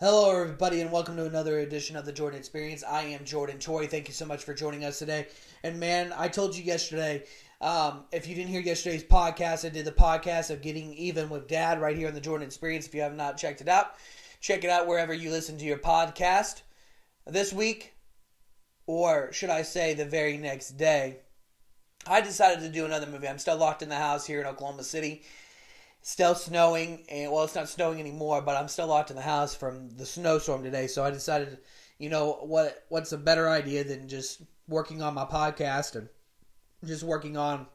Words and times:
Hello, 0.00 0.30
everybody, 0.30 0.80
and 0.80 0.92
welcome 0.92 1.16
to 1.16 1.24
another 1.24 1.58
edition 1.58 1.96
of 1.96 2.04
the 2.04 2.12
Jordan 2.12 2.38
Experience. 2.38 2.84
I 2.84 3.02
am 3.02 3.24
Jordan 3.24 3.58
Choi. 3.58 3.88
Thank 3.88 4.06
you 4.06 4.14
so 4.14 4.26
much 4.26 4.44
for 4.44 4.54
joining 4.54 4.84
us 4.84 5.00
today. 5.00 5.26
And 5.64 5.80
man, 5.80 6.14
I 6.16 6.28
told 6.28 6.56
you 6.56 6.62
yesterday, 6.62 7.24
um, 7.60 8.04
if 8.12 8.28
you 8.28 8.36
didn't 8.36 8.50
hear 8.50 8.60
yesterday's 8.60 9.02
podcast, 9.02 9.66
I 9.66 9.70
did 9.70 9.84
the 9.84 9.90
podcast 9.90 10.50
of 10.50 10.62
Getting 10.62 10.94
Even 10.94 11.28
with 11.28 11.48
Dad 11.48 11.80
right 11.80 11.96
here 11.96 12.06
on 12.06 12.14
the 12.14 12.20
Jordan 12.20 12.46
Experience. 12.46 12.86
If 12.86 12.94
you 12.94 13.00
have 13.00 13.16
not 13.16 13.38
checked 13.38 13.60
it 13.60 13.66
out, 13.66 13.96
check 14.40 14.62
it 14.62 14.70
out 14.70 14.86
wherever 14.86 15.12
you 15.12 15.32
listen 15.32 15.58
to 15.58 15.64
your 15.64 15.78
podcast. 15.78 16.62
This 17.26 17.52
week, 17.52 17.92
or 18.86 19.32
should 19.32 19.50
I 19.50 19.62
say 19.62 19.94
the 19.94 20.04
very 20.04 20.36
next 20.36 20.76
day, 20.76 21.16
I 22.06 22.20
decided 22.20 22.60
to 22.60 22.68
do 22.68 22.84
another 22.84 23.08
movie. 23.08 23.26
I'm 23.26 23.38
still 23.38 23.56
locked 23.56 23.82
in 23.82 23.88
the 23.88 23.96
house 23.96 24.24
here 24.24 24.40
in 24.40 24.46
Oklahoma 24.46 24.84
City 24.84 25.24
still 26.08 26.34
snowing 26.34 27.04
and 27.10 27.30
well 27.30 27.44
it's 27.44 27.54
not 27.54 27.68
snowing 27.68 28.00
anymore 28.00 28.40
but 28.40 28.56
i'm 28.56 28.66
still 28.66 28.86
locked 28.86 29.10
in 29.10 29.16
the 29.16 29.20
house 29.20 29.54
from 29.54 29.90
the 29.98 30.06
snowstorm 30.06 30.62
today 30.62 30.86
so 30.86 31.04
i 31.04 31.10
decided 31.10 31.58
you 31.98 32.08
know 32.08 32.38
what 32.44 32.86
what's 32.88 33.12
a 33.12 33.18
better 33.18 33.46
idea 33.46 33.84
than 33.84 34.08
just 34.08 34.40
working 34.68 35.02
on 35.02 35.12
my 35.12 35.26
podcast 35.26 35.96
and 35.96 36.08
just 36.82 37.02
working 37.02 37.36
on 37.36 37.66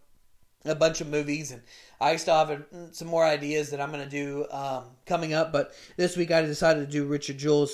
a 0.65 0.73
bunch 0.73 0.99
of 0.99 1.07
movies 1.09 1.51
and 1.51 1.61
i 2.01 2.15
still 2.15 2.33
have 2.33 2.65
some 2.89 3.07
more 3.07 3.23
ideas 3.23 3.69
that 3.69 3.79
i'm 3.79 3.91
going 3.91 4.03
to 4.03 4.09
do 4.09 4.47
um, 4.49 4.85
coming 5.05 5.35
up 5.35 5.51
but 5.51 5.71
this 5.95 6.17
week 6.17 6.31
i 6.31 6.41
decided 6.41 6.79
to 6.79 6.91
do 6.91 7.05
richard 7.05 7.37
jewell 7.37 7.69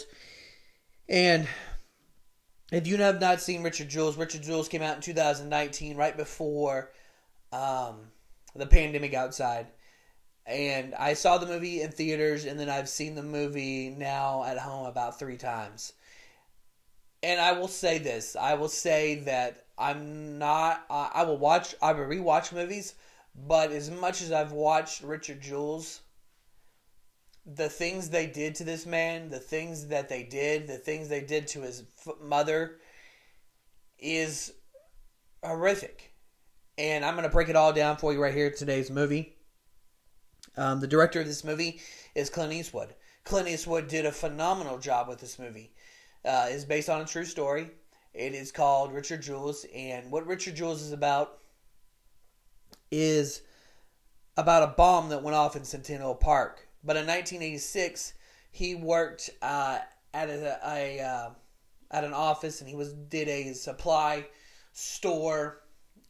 and 1.08 1.48
if 2.70 2.86
you 2.86 2.98
have 2.98 3.22
not 3.22 3.40
seen 3.40 3.64
richard 3.64 3.88
jewell 3.88 4.12
richard 4.12 4.42
jewell 4.42 4.66
came 4.66 4.82
out 4.82 4.98
in 4.98 5.02
2019 5.02 5.96
right 5.96 6.18
before 6.18 6.92
um, 7.54 7.96
the 8.58 8.66
pandemic 8.66 9.14
outside 9.14 9.68
and 10.50 10.96
I 10.96 11.14
saw 11.14 11.38
the 11.38 11.46
movie 11.46 11.82
in 11.82 11.92
theaters, 11.92 12.46
and 12.46 12.60
then 12.60 12.70
I've 12.70 12.90
seen 12.90 13.16
the 13.16 13.24
movie 13.24 13.90
now 13.90 14.44
at 14.44 14.58
home 14.58 14.88
about 14.88 15.20
three 15.20 15.38
times. 15.38 15.94
And 17.22 17.40
I 17.40 17.52
will 17.52 17.68
say 17.68 18.00
this: 18.00 18.36
I 18.36 18.56
will 18.56 18.70
say 18.70 19.16
that 19.26 19.66
I'm 19.78 20.40
not. 20.40 20.86
Uh, 20.90 21.10
I 21.14 21.24
will 21.24 21.38
watch. 21.38 21.76
I 21.82 21.94
will 21.94 22.06
rewatch 22.06 22.52
movies, 22.52 22.96
but 23.36 23.72
as 23.72 23.92
much 23.92 24.22
as 24.22 24.32
I've 24.32 24.52
watched 24.52 25.04
Richard 25.04 25.42
Jewell, 25.42 25.86
the 27.46 27.70
things 27.70 28.10
they 28.10 28.26
did 28.26 28.56
to 28.56 28.64
this 28.64 28.86
man, 28.86 29.30
the 29.30 29.40
things 29.40 29.88
that 29.88 30.10
they 30.10 30.24
did, 30.24 30.68
the 30.68 30.78
things 30.78 31.10
they 31.10 31.22
did 31.22 31.48
to 31.50 31.62
his 31.62 31.84
mother, 32.22 32.78
is 34.00 34.54
horrific. 35.44 36.14
And 36.78 37.04
I'm 37.04 37.16
going 37.16 37.28
to 37.28 37.32
break 37.32 37.50
it 37.50 37.56
all 37.56 37.74
down 37.74 37.98
for 37.98 38.14
you 38.14 38.22
right 38.22 38.34
here 38.34 38.50
today's 38.50 38.90
movie. 38.90 39.36
Um, 40.58 40.80
the 40.80 40.88
director 40.88 41.22
of 41.22 41.28
this 41.28 41.44
movie 41.44 41.82
is 42.16 42.30
Clint 42.30 42.54
Eastwood. 42.54 42.96
Clint 43.24 43.48
Eastwood 43.48 43.88
did 43.88 44.06
a 44.06 44.12
phenomenal 44.12 44.78
job 44.78 45.08
with 45.08 45.20
this 45.20 45.40
movie. 45.40 45.72
Uh, 46.26 46.48
it's 46.50 46.66
based 46.66 46.90
on 46.90 47.02
a 47.02 47.06
true 47.06 47.26
story. 47.26 47.70
It 48.14 48.34
is 48.34 48.52
called 48.52 48.92
Richard 48.92 49.22
Jewell, 49.22 49.54
and 49.74 50.12
what 50.12 50.26
Richard 50.26 50.56
Jewell 50.56 50.74
is 50.74 50.92
about 50.92 51.38
is 52.92 53.42
about 54.36 54.64
a 54.64 54.68
bomb 54.68 55.10
that 55.10 55.22
went 55.22 55.36
off 55.36 55.56
in 55.56 55.64
Centennial 55.64 56.16
Park. 56.16 56.68
But 56.84 56.96
in 56.96 57.06
1986, 57.06 58.14
he 58.52 58.76
worked 58.76 59.30
uh, 59.42 59.80
at 60.14 60.30
a, 60.30 60.60
a 60.66 61.00
uh, 61.00 61.30
at 61.92 62.04
an 62.04 62.14
office, 62.14 62.62
and 62.62 62.70
he 62.70 62.76
was 62.76 62.94
did 62.94 63.28
a 63.28 63.54
supply 63.54 64.26
store 64.74 65.62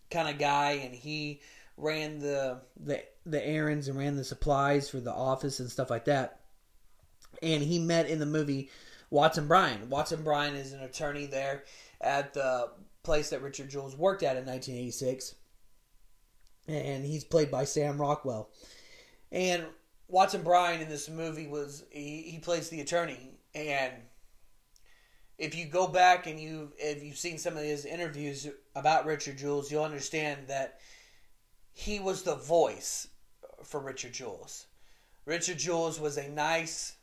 kind 0.09 0.29
of 0.29 0.37
guy, 0.37 0.71
and 0.83 0.93
he 0.93 1.41
ran 1.79 2.19
the 2.19 2.61
the 2.79 3.03
the 3.25 3.45
errands 3.45 3.87
and 3.87 3.97
ran 3.97 4.15
the 4.15 4.23
supplies 4.23 4.89
for 4.89 4.99
the 4.99 5.13
office 5.13 5.59
and 5.59 5.69
stuff 5.69 5.89
like 5.89 6.05
that. 6.05 6.39
And 7.41 7.63
he 7.63 7.79
met 7.79 8.09
in 8.09 8.19
the 8.19 8.25
movie 8.25 8.69
Watson 9.09 9.47
Bryan. 9.47 9.89
Watson 9.89 10.23
Bryan 10.23 10.55
is 10.55 10.73
an 10.73 10.81
attorney 10.81 11.25
there 11.25 11.63
at 12.01 12.33
the 12.33 12.69
place 13.03 13.29
that 13.29 13.41
Richard 13.41 13.69
Jewell 13.69 13.93
worked 13.97 14.23
at 14.23 14.35
in 14.37 14.45
1986. 14.45 15.35
And 16.67 17.03
he's 17.03 17.23
played 17.23 17.49
by 17.49 17.63
Sam 17.63 17.99
Rockwell. 17.99 18.49
And 19.31 19.65
Watson 20.07 20.43
Bryan 20.43 20.81
in 20.81 20.89
this 20.89 21.09
movie 21.09 21.47
was 21.47 21.83
he, 21.91 22.21
he 22.21 22.39
plays 22.39 22.69
the 22.69 22.81
attorney 22.81 23.39
and 23.55 23.93
if 25.39 25.55
you 25.55 25.65
go 25.65 25.87
back 25.87 26.27
and 26.27 26.39
you 26.39 26.73
if 26.77 27.01
you've 27.01 27.17
seen 27.17 27.37
some 27.37 27.55
of 27.55 27.63
his 27.63 27.85
interviews 27.85 28.47
about 28.75 29.05
Richard 29.05 29.37
Jewell, 29.37 29.63
you'll 29.69 29.83
understand 29.83 30.47
that 30.47 30.79
he 31.79 31.97
was 31.97 32.23
the 32.23 32.35
voice 32.35 33.07
for 33.63 33.79
Richard 33.79 34.11
Jewell. 34.11 34.49
Richard 35.25 35.59
Jewell 35.59 35.95
was 36.01 36.17
a 36.17 36.27
nice 36.27 36.97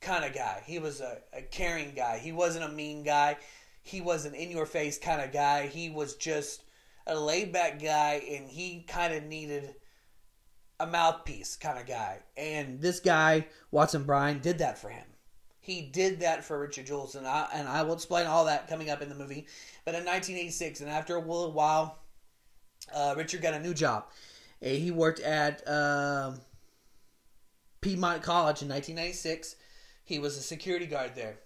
kind 0.00 0.24
of 0.24 0.34
guy. 0.34 0.64
He 0.66 0.80
was 0.80 1.00
a, 1.00 1.18
a 1.32 1.42
caring 1.42 1.94
guy. 1.94 2.18
He 2.18 2.32
wasn't 2.32 2.64
a 2.64 2.68
mean 2.68 3.04
guy. 3.04 3.36
He 3.80 4.00
was 4.00 4.24
an 4.24 4.34
in 4.34 4.50
your 4.50 4.66
face 4.66 4.98
kind 4.98 5.22
of 5.22 5.32
guy. 5.32 5.68
He 5.68 5.88
was 5.88 6.16
just 6.16 6.64
a 7.06 7.14
laid 7.14 7.52
back 7.52 7.80
guy, 7.80 8.24
and 8.28 8.48
he 8.48 8.84
kind 8.88 9.14
of 9.14 9.22
needed 9.22 9.76
a 10.80 10.86
mouthpiece 10.88 11.54
kind 11.54 11.78
of 11.78 11.86
guy. 11.86 12.22
And 12.36 12.80
this 12.80 12.98
guy, 12.98 13.46
Watson 13.70 14.02
Bryan, 14.02 14.40
did 14.40 14.58
that 14.58 14.78
for 14.78 14.88
him. 14.88 15.06
He 15.60 15.80
did 15.80 16.20
that 16.20 16.42
for 16.44 16.58
Richard 16.58 16.86
Jewell, 16.86 17.08
and 17.16 17.26
I 17.26 17.48
and 17.54 17.68
I 17.68 17.82
will 17.82 17.94
explain 17.94 18.26
all 18.26 18.46
that 18.46 18.66
coming 18.68 18.90
up 18.90 19.00
in 19.00 19.08
the 19.08 19.14
movie. 19.14 19.46
But 19.84 19.94
in 19.94 20.04
1986, 20.04 20.80
and 20.80 20.90
after 20.90 21.14
a 21.14 21.20
little 21.20 21.52
while, 21.52 22.00
uh, 22.92 23.14
Richard 23.16 23.42
got 23.42 23.54
a 23.54 23.60
new 23.60 23.74
job 23.74 24.04
he 24.72 24.90
worked 24.90 25.20
at 25.20 25.66
um, 25.68 26.40
Piedmont 27.80 28.22
College 28.22 28.62
in 28.62 28.68
1996. 28.68 29.56
He 30.04 30.18
was 30.18 30.36
a 30.36 30.42
security 30.42 30.86
guard 30.86 31.12
there. 31.14 31.36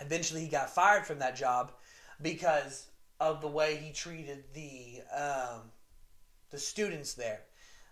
Eventually, 0.00 0.40
he 0.40 0.48
got 0.48 0.70
fired 0.70 1.06
from 1.06 1.18
that 1.18 1.36
job 1.36 1.72
because 2.20 2.88
of 3.20 3.40
the 3.40 3.48
way 3.48 3.76
he 3.76 3.92
treated 3.92 4.44
the 4.54 5.00
um, 5.16 5.62
the 6.50 6.58
students 6.58 7.14
there. 7.14 7.40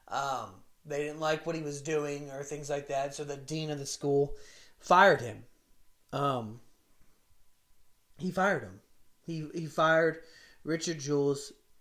Um, 0.09 0.51
they 0.85 1.05
didn't 1.05 1.21
like 1.21 1.47
what 1.47 1.55
he 1.55 1.63
was 1.63 1.83
doing 1.83 2.31
or 2.31 2.43
things 2.43 2.71
like 2.71 2.89
that, 2.89 3.15
so 3.15 3.25
the 3.25 3.37
dean 3.37 3.71
of 3.71 3.79
the 3.79 3.87
school 3.87 4.35
fired 4.81 5.21
him. 5.21 5.45
Um, 6.13 6.61
he 8.19 8.31
fired 8.31 8.63
him. 8.63 8.81
He 9.25 9.47
he 9.55 9.67
fired 9.67 10.19
Richard 10.65 10.99
Jewell 10.99 11.37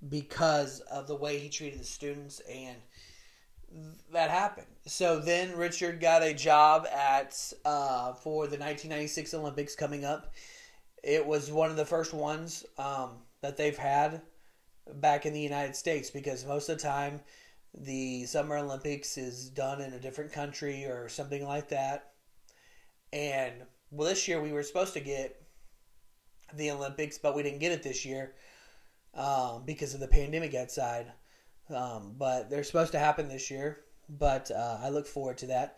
because 0.08 0.80
of 0.82 1.08
the 1.08 1.16
way 1.16 1.40
he 1.40 1.50
treated 1.50 1.80
the 1.80 1.86
students 1.86 2.42
and 2.50 2.78
that 4.12 4.30
happened. 4.30 4.68
So 4.86 5.20
then 5.20 5.56
Richard 5.56 6.00
got 6.00 6.24
a 6.24 6.34
job 6.34 6.88
at 6.88 7.54
uh, 7.66 8.14
for 8.14 8.48
the 8.48 8.58
1996 8.58 9.34
Olympics 9.34 9.76
coming 9.76 10.06
up. 10.06 10.34
It 11.04 11.26
was 11.26 11.52
one 11.52 11.70
of 11.70 11.76
the 11.76 11.86
first 11.86 12.14
ones 12.14 12.66
um, 12.78 13.12
that 13.42 13.58
they've 13.58 13.78
had 13.78 14.22
back 14.96 15.26
in 15.26 15.34
the 15.34 15.40
United 15.40 15.76
States 15.76 16.10
because 16.10 16.46
most 16.46 16.70
of 16.70 16.78
the 16.78 16.84
time 16.84 17.20
the 17.74 18.26
Summer 18.26 18.58
Olympics 18.58 19.18
is 19.18 19.50
done 19.50 19.82
in 19.82 19.94
a 19.94 20.00
different 20.00 20.32
country 20.32 20.86
or 20.86 21.08
something 21.08 21.46
like 21.46 21.70
that. 21.70 22.14
And 23.14 23.54
well, 23.92 24.10
this 24.10 24.28
year 24.28 24.42
we 24.42 24.52
were 24.52 24.64
supposed 24.64 24.94
to 24.94 25.00
get 25.00 25.42
the 26.56 26.72
Olympics, 26.72 27.18
but 27.18 27.36
we 27.36 27.44
didn't 27.44 27.60
get 27.60 27.72
it 27.72 27.84
this 27.84 28.06
year 28.06 28.34
um, 29.14 29.64
because 29.66 29.94
of 29.94 30.00
the 30.00 30.08
pandemic 30.08 30.56
outside. 30.56 31.12
Um, 31.70 32.16
but 32.18 32.50
they're 32.50 32.64
supposed 32.64 32.92
to 32.94 33.00
happen 33.00 33.28
this 33.28 33.52
year. 33.52 33.82
But 34.10 34.50
uh, 34.52 34.80
I 34.82 34.90
look 34.90 35.06
forward 35.06 35.38
to 35.40 35.48
that. 35.48 35.78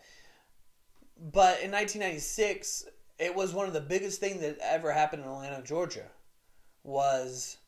But 1.18 1.60
in 1.62 1.70
1996, 1.70 2.86
it 3.18 3.34
was 3.34 3.52
one 3.52 3.66
of 3.66 3.74
the 3.74 3.80
biggest 3.80 4.20
things 4.20 4.40
that 4.40 4.58
ever 4.62 4.90
happened 4.90 5.22
in 5.22 5.28
Atlanta, 5.28 5.62
Georgia, 5.62 6.08
was 6.82 7.58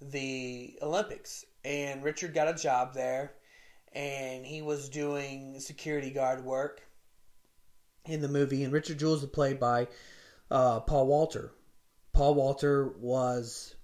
the 0.00 0.78
Olympics. 0.80 1.44
And 1.64 2.02
Richard 2.02 2.34
got 2.34 2.48
a 2.48 2.54
job 2.54 2.94
there, 2.94 3.34
and 3.92 4.46
he 4.46 4.62
was 4.62 4.88
doing 4.88 5.58
security 5.60 6.10
guard 6.10 6.44
work 6.44 6.82
in 8.04 8.20
the 8.20 8.28
movie. 8.28 8.64
And 8.64 8.72
Richard 8.72 8.98
Jewell 8.98 9.14
is 9.14 9.24
played 9.26 9.60
by 9.60 9.88
uh, 10.50 10.80
Paul 10.80 11.06
Walter. 11.06 11.52
Paul 12.12 12.34
Walter 12.34 12.88
was 12.98 13.74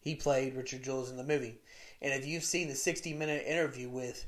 he 0.00 0.14
played 0.14 0.54
Richard 0.54 0.82
Jewell 0.82 1.06
in 1.06 1.16
the 1.16 1.24
movie. 1.24 1.60
And 2.00 2.12
if 2.12 2.26
you've 2.26 2.44
seen 2.44 2.68
the 2.68 2.74
60 2.74 3.14
minute 3.14 3.44
interview 3.46 3.88
with 3.88 4.26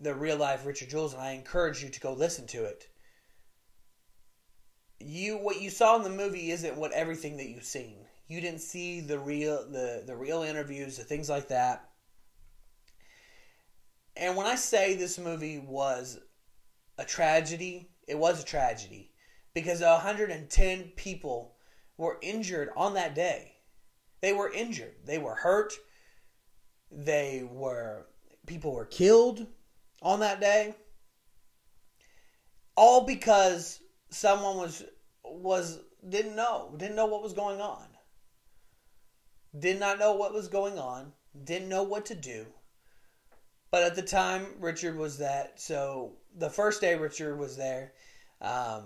the 0.00 0.14
real 0.14 0.36
life 0.36 0.66
Richard 0.66 0.90
Jewell, 0.90 1.10
and 1.10 1.20
I 1.20 1.32
encourage 1.32 1.82
you 1.82 1.88
to 1.88 2.00
go 2.00 2.12
listen 2.12 2.46
to 2.48 2.64
it. 2.64 2.88
You 5.00 5.36
what 5.36 5.60
you 5.60 5.70
saw 5.70 5.96
in 5.96 6.02
the 6.02 6.10
movie 6.10 6.50
isn't 6.50 6.76
what 6.76 6.92
everything 6.92 7.36
that 7.36 7.48
you've 7.48 7.64
seen. 7.64 7.98
You 8.26 8.40
didn't 8.40 8.60
see 8.60 9.00
the 9.00 9.18
real 9.18 9.68
the 9.68 10.02
the 10.06 10.16
real 10.16 10.42
interviews, 10.42 10.96
the 10.96 11.04
things 11.04 11.28
like 11.28 11.48
that. 11.48 11.90
And 14.16 14.36
when 14.36 14.46
I 14.46 14.54
say 14.54 14.94
this 14.94 15.18
movie 15.18 15.58
was 15.58 16.20
a 16.98 17.04
tragedy, 17.04 17.90
it 18.06 18.18
was 18.18 18.40
a 18.40 18.46
tragedy 18.46 19.10
because 19.54 19.80
110 19.80 20.92
people 20.96 21.56
were 21.96 22.18
injured 22.22 22.70
on 22.76 22.94
that 22.94 23.14
day. 23.14 23.53
They 24.24 24.32
were 24.32 24.50
injured. 24.50 24.94
They 25.04 25.18
were 25.18 25.34
hurt. 25.34 25.74
They 26.90 27.46
were 27.46 28.06
people 28.46 28.72
were 28.72 28.86
killed 28.86 29.46
on 30.00 30.20
that 30.20 30.40
day. 30.40 30.74
all 32.74 33.04
because 33.04 33.80
someone 34.08 34.56
was 34.56 34.82
was 35.24 35.78
didn't 36.08 36.36
know 36.36 36.72
didn't 36.78 36.96
know 36.96 37.04
what 37.04 37.22
was 37.22 37.34
going 37.34 37.60
on 37.60 37.84
did 39.58 39.78
not 39.78 39.98
know 39.98 40.14
what 40.14 40.32
was 40.32 40.48
going 40.48 40.78
on 40.78 41.12
didn't 41.44 41.68
know 41.68 41.82
what 41.82 42.06
to 42.06 42.14
do 42.14 42.46
but 43.70 43.82
at 43.82 43.94
the 43.94 44.02
time 44.02 44.46
richard 44.58 44.96
was 44.96 45.18
that 45.18 45.60
so 45.60 46.12
the 46.38 46.48
first 46.48 46.80
day 46.80 46.94
richard 46.94 47.36
was 47.38 47.58
there 47.58 47.92
um, 48.40 48.84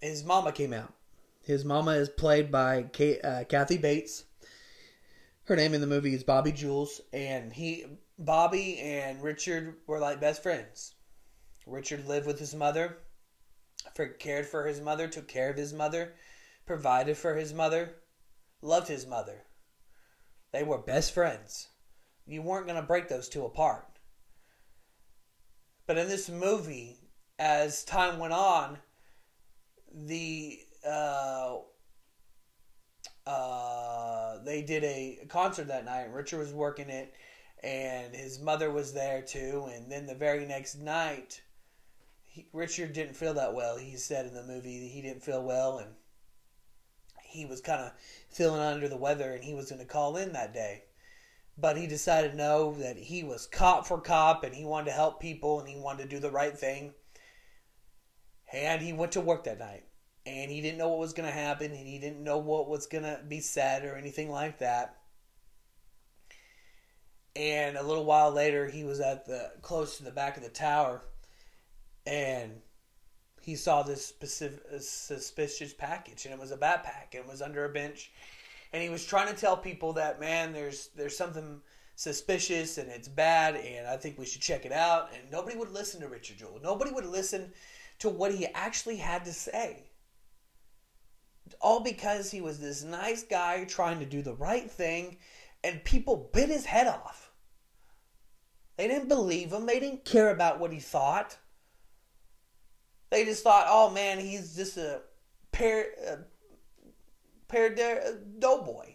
his 0.00 0.24
mama 0.24 0.52
came 0.52 0.72
out 0.72 0.94
his 1.42 1.66
mama 1.66 1.90
is 1.92 2.08
played 2.08 2.50
by 2.50 2.86
uh, 3.24 3.44
kathy 3.46 3.76
bates 3.76 4.24
her 5.50 5.56
name 5.56 5.74
in 5.74 5.82
the 5.82 5.86
movie 5.86 6.14
is 6.14 6.24
bobby 6.24 6.52
jules 6.52 7.00
and 7.12 7.52
he 7.52 7.84
bobby 8.18 8.78
and 8.78 9.22
richard 9.22 9.74
were 9.86 9.98
like 9.98 10.20
best 10.20 10.42
friends 10.42 10.94
richard 11.66 12.06
lived 12.08 12.26
with 12.26 12.38
his 12.38 12.54
mother 12.54 12.96
for, 13.94 14.06
cared 14.06 14.46
for 14.46 14.66
his 14.66 14.80
mother, 14.80 15.08
took 15.08 15.28
care 15.28 15.50
of 15.50 15.56
his 15.56 15.72
mother, 15.72 16.14
provided 16.66 17.16
for 17.16 17.34
his 17.34 17.52
mother, 17.52 17.96
loved 18.62 18.88
his 18.88 19.06
mother. 19.06 19.44
They 20.52 20.62
were 20.62 20.78
best 20.78 21.12
friends. 21.12 21.68
You 22.26 22.42
weren't 22.42 22.66
going 22.66 22.80
to 22.80 22.86
break 22.86 23.08
those 23.08 23.28
two 23.28 23.44
apart. 23.44 23.86
But 25.86 25.98
in 25.98 26.08
this 26.08 26.28
movie, 26.28 26.98
as 27.38 27.84
time 27.84 28.18
went 28.18 28.32
on, 28.32 28.78
the 29.92 30.60
uh, 30.86 31.56
uh, 33.30 34.38
they 34.44 34.62
did 34.62 34.82
a 34.82 35.20
concert 35.28 35.68
that 35.68 35.84
night. 35.84 36.12
Richard 36.12 36.38
was 36.38 36.52
working 36.52 36.90
it, 36.90 37.14
and 37.62 38.14
his 38.14 38.40
mother 38.40 38.70
was 38.70 38.92
there 38.92 39.22
too. 39.22 39.68
And 39.72 39.90
then 39.90 40.06
the 40.06 40.14
very 40.14 40.44
next 40.46 40.76
night, 40.76 41.40
he, 42.24 42.48
Richard 42.52 42.92
didn't 42.92 43.16
feel 43.16 43.34
that 43.34 43.54
well. 43.54 43.76
He 43.76 43.96
said 43.96 44.26
in 44.26 44.34
the 44.34 44.42
movie 44.42 44.88
he 44.88 45.02
didn't 45.02 45.22
feel 45.22 45.42
well 45.42 45.78
and 45.78 45.90
he 47.22 47.46
was 47.46 47.60
kind 47.60 47.80
of 47.80 47.92
feeling 48.28 48.60
under 48.60 48.88
the 48.88 48.96
weather 48.96 49.32
and 49.32 49.44
he 49.44 49.54
was 49.54 49.70
going 49.70 49.80
to 49.80 49.86
call 49.86 50.16
in 50.16 50.32
that 50.32 50.52
day. 50.52 50.82
But 51.56 51.76
he 51.76 51.86
decided 51.86 52.34
no, 52.34 52.74
that 52.74 52.96
he 52.96 53.22
was 53.22 53.46
cop 53.46 53.86
for 53.86 54.00
cop 54.00 54.42
and 54.42 54.54
he 54.54 54.64
wanted 54.64 54.86
to 54.86 54.92
help 54.92 55.20
people 55.20 55.60
and 55.60 55.68
he 55.68 55.76
wanted 55.76 56.04
to 56.04 56.08
do 56.08 56.18
the 56.18 56.30
right 56.30 56.56
thing. 56.56 56.94
And 58.52 58.82
he 58.82 58.92
went 58.92 59.12
to 59.12 59.20
work 59.20 59.44
that 59.44 59.60
night 59.60 59.84
and 60.26 60.50
he 60.50 60.60
didn't 60.60 60.78
know 60.78 60.88
what 60.88 60.98
was 60.98 61.12
going 61.12 61.28
to 61.28 61.34
happen 61.34 61.72
and 61.72 61.86
he 61.86 61.98
didn't 61.98 62.22
know 62.22 62.38
what 62.38 62.68
was 62.68 62.86
going 62.86 63.04
to 63.04 63.20
be 63.26 63.40
said 63.40 63.84
or 63.84 63.96
anything 63.96 64.30
like 64.30 64.58
that. 64.58 64.96
And 67.36 67.76
a 67.76 67.82
little 67.82 68.04
while 68.04 68.30
later, 68.30 68.66
he 68.66 68.84
was 68.84 69.00
at 69.00 69.24
the 69.26 69.52
close 69.62 69.96
to 69.96 70.04
the 70.04 70.10
back 70.10 70.36
of 70.36 70.42
the 70.42 70.48
tower 70.48 71.02
and 72.06 72.60
he 73.40 73.56
saw 73.56 73.82
this 73.82 74.04
specific 74.04 74.60
suspicious 74.80 75.72
package 75.72 76.24
and 76.24 76.34
it 76.34 76.40
was 76.40 76.50
a 76.50 76.56
backpack 76.56 77.12
and 77.12 77.24
it 77.24 77.26
was 77.26 77.40
under 77.40 77.64
a 77.64 77.68
bench 77.68 78.10
and 78.72 78.82
he 78.82 78.88
was 78.88 79.04
trying 79.04 79.32
to 79.32 79.38
tell 79.38 79.56
people 79.56 79.92
that 79.94 80.20
man 80.20 80.52
there's 80.52 80.90
there's 80.96 81.16
something 81.16 81.60
suspicious 81.96 82.78
and 82.78 82.88
it's 82.90 83.08
bad 83.08 83.56
and 83.56 83.86
I 83.86 83.96
think 83.96 84.18
we 84.18 84.26
should 84.26 84.40
check 84.40 84.64
it 84.64 84.72
out 84.72 85.10
and 85.12 85.30
nobody 85.30 85.56
would 85.56 85.70
listen 85.70 86.00
to 86.00 86.08
Richard 86.08 86.38
Jewell. 86.38 86.60
Nobody 86.62 86.90
would 86.90 87.04
listen 87.04 87.52
to 87.98 88.08
what 88.08 88.32
he 88.34 88.46
actually 88.46 88.96
had 88.96 89.24
to 89.26 89.32
say. 89.32 89.89
All 91.60 91.80
because 91.80 92.30
he 92.30 92.40
was 92.40 92.58
this 92.58 92.82
nice 92.82 93.22
guy 93.22 93.64
trying 93.64 93.98
to 94.00 94.06
do 94.06 94.22
the 94.22 94.34
right 94.34 94.70
thing 94.70 95.18
and 95.62 95.84
people 95.84 96.30
bit 96.32 96.48
his 96.48 96.64
head 96.64 96.86
off. 96.86 97.30
They 98.76 98.88
didn't 98.88 99.08
believe 99.08 99.52
him. 99.52 99.66
They 99.66 99.78
didn't 99.78 100.04
care 100.04 100.30
about 100.30 100.58
what 100.58 100.72
he 100.72 100.80
thought. 100.80 101.36
They 103.10 103.24
just 103.24 103.42
thought, 103.42 103.66
oh 103.68 103.90
man, 103.90 104.18
he's 104.18 104.56
just 104.56 104.76
a 104.76 105.02
pair, 105.52 105.86
a 106.06 106.18
pair 107.48 107.74
doughboy, 108.38 108.94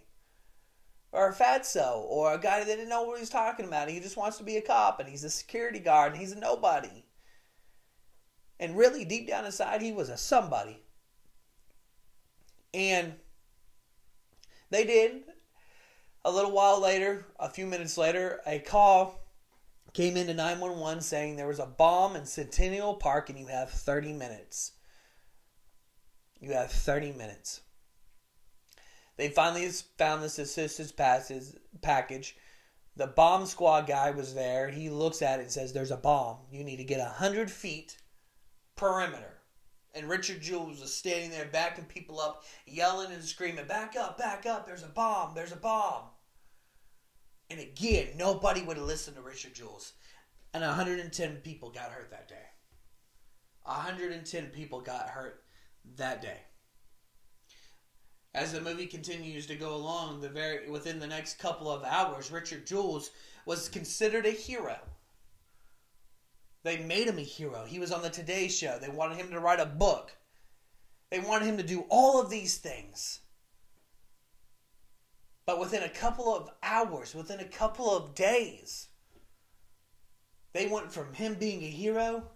or 1.11 1.29
a 1.29 1.33
fatso, 1.33 2.01
or 2.07 2.33
a 2.33 2.39
guy 2.39 2.59
that 2.59 2.65
didn't 2.65 2.89
know 2.89 3.03
what 3.03 3.19
he's 3.19 3.29
talking 3.29 3.65
about. 3.65 3.89
He 3.89 3.99
just 3.99 4.17
wants 4.17 4.37
to 4.37 4.43
be 4.43 4.57
a 4.57 4.61
cop, 4.61 4.99
and 4.99 5.07
he's 5.07 5.23
a 5.23 5.29
security 5.29 5.79
guard, 5.79 6.13
and 6.13 6.21
he's 6.21 6.31
a 6.31 6.39
nobody. 6.39 7.03
And 8.59 8.77
really, 8.77 9.03
deep 9.03 9.27
down 9.27 9.45
inside, 9.45 9.81
he 9.81 9.91
was 9.91 10.09
a 10.09 10.17
somebody. 10.17 10.81
And 12.75 13.13
they 14.69 14.83
did. 14.83 15.23
A 16.25 16.31
little 16.31 16.51
while 16.51 16.81
later, 16.81 17.25
a 17.39 17.49
few 17.49 17.65
minutes 17.65 17.97
later, 17.97 18.41
a 18.45 18.59
call 18.59 19.21
came 19.93 20.17
into 20.17 20.33
911 20.33 21.01
saying 21.01 21.35
there 21.35 21.47
was 21.47 21.59
a 21.59 21.65
bomb 21.65 22.17
in 22.17 22.25
Centennial 22.25 22.95
Park 22.95 23.29
and 23.29 23.39
you 23.39 23.47
have 23.47 23.69
30 23.69 24.11
minutes. 24.11 24.73
You 26.41 26.51
have 26.51 26.69
30 26.69 27.13
minutes. 27.13 27.61
They 29.15 29.29
finally 29.29 29.69
found 29.97 30.21
this 30.21 30.37
assistance 30.37 30.91
package. 30.91 32.35
The 32.97 33.07
bomb 33.07 33.45
squad 33.45 33.87
guy 33.87 34.11
was 34.11 34.33
there. 34.33 34.69
He 34.69 34.89
looks 34.89 35.21
at 35.21 35.39
it 35.39 35.43
and 35.43 35.51
says, 35.51 35.71
There's 35.71 35.91
a 35.91 35.97
bomb. 35.97 36.39
You 36.51 36.65
need 36.65 36.77
to 36.77 36.83
get 36.83 36.99
100 36.99 37.49
feet 37.49 37.97
perimeter. 38.75 39.34
And 39.95 40.09
Richard 40.09 40.41
Jules 40.41 40.81
was 40.81 40.93
standing 40.93 41.31
there 41.31 41.47
backing 41.51 41.85
people 41.85 42.19
up, 42.19 42.43
yelling 42.67 43.13
and 43.13 43.23
screaming, 43.23 43.65
Back 43.65 43.95
up, 43.95 44.17
back 44.17 44.45
up, 44.45 44.67
there's 44.67 44.83
a 44.83 44.87
bomb, 44.87 45.33
there's 45.33 45.53
a 45.53 45.57
bomb. 45.57 46.03
And 47.49 47.61
again, 47.61 48.09
nobody 48.17 48.61
would 48.61 48.75
have 48.75 48.85
listened 48.85 49.15
to 49.15 49.21
Richard 49.21 49.55
Jules. 49.55 49.93
And 50.53 50.63
110 50.63 51.37
people 51.37 51.69
got 51.69 51.91
hurt 51.91 52.11
that 52.11 52.27
day. 52.27 52.35
110 53.63 54.47
people 54.47 54.81
got 54.81 55.09
hurt 55.09 55.43
that 55.95 56.21
day. 56.21 56.39
As 58.33 58.51
the 58.51 58.59
movie 58.59 58.87
continues 58.87 59.47
to 59.47 59.55
go 59.55 59.75
along, 59.75 60.19
the 60.19 60.27
very 60.27 60.69
within 60.69 60.99
the 60.99 61.07
next 61.07 61.39
couple 61.39 61.71
of 61.71 61.85
hours, 61.85 62.31
Richard 62.31 62.67
Jules 62.67 63.11
was 63.45 63.69
considered 63.69 64.25
a 64.25 64.31
hero. 64.31 64.77
They 66.65 66.77
made 66.77 67.07
him 67.07 67.19
a 67.19 67.21
hero. 67.21 67.63
He 67.63 67.77
was 67.77 67.91
on 67.91 68.01
the 68.01 68.09
Today 68.09 68.47
Show. 68.47 68.79
They 68.79 68.89
wanted 68.89 69.17
him 69.17 69.29
to 69.29 69.39
write 69.39 69.59
a 69.59 69.67
book. 69.67 70.17
They 71.11 71.19
wanted 71.19 71.45
him 71.45 71.57
to 71.57 71.63
do 71.63 71.85
all 71.89 72.19
of 72.19 72.31
these 72.31 72.57
things. 72.57 73.19
But 75.45 75.59
within 75.59 75.83
a 75.83 75.89
couple 75.89 76.35
of 76.35 76.49
hours, 76.63 77.13
within 77.13 77.39
a 77.39 77.45
couple 77.45 77.95
of 77.95 78.15
days, 78.15 78.87
they 80.53 80.65
went 80.65 80.91
from 80.91 81.13
him 81.13 81.35
being 81.35 81.61
a 81.61 81.69
hero 81.69 82.31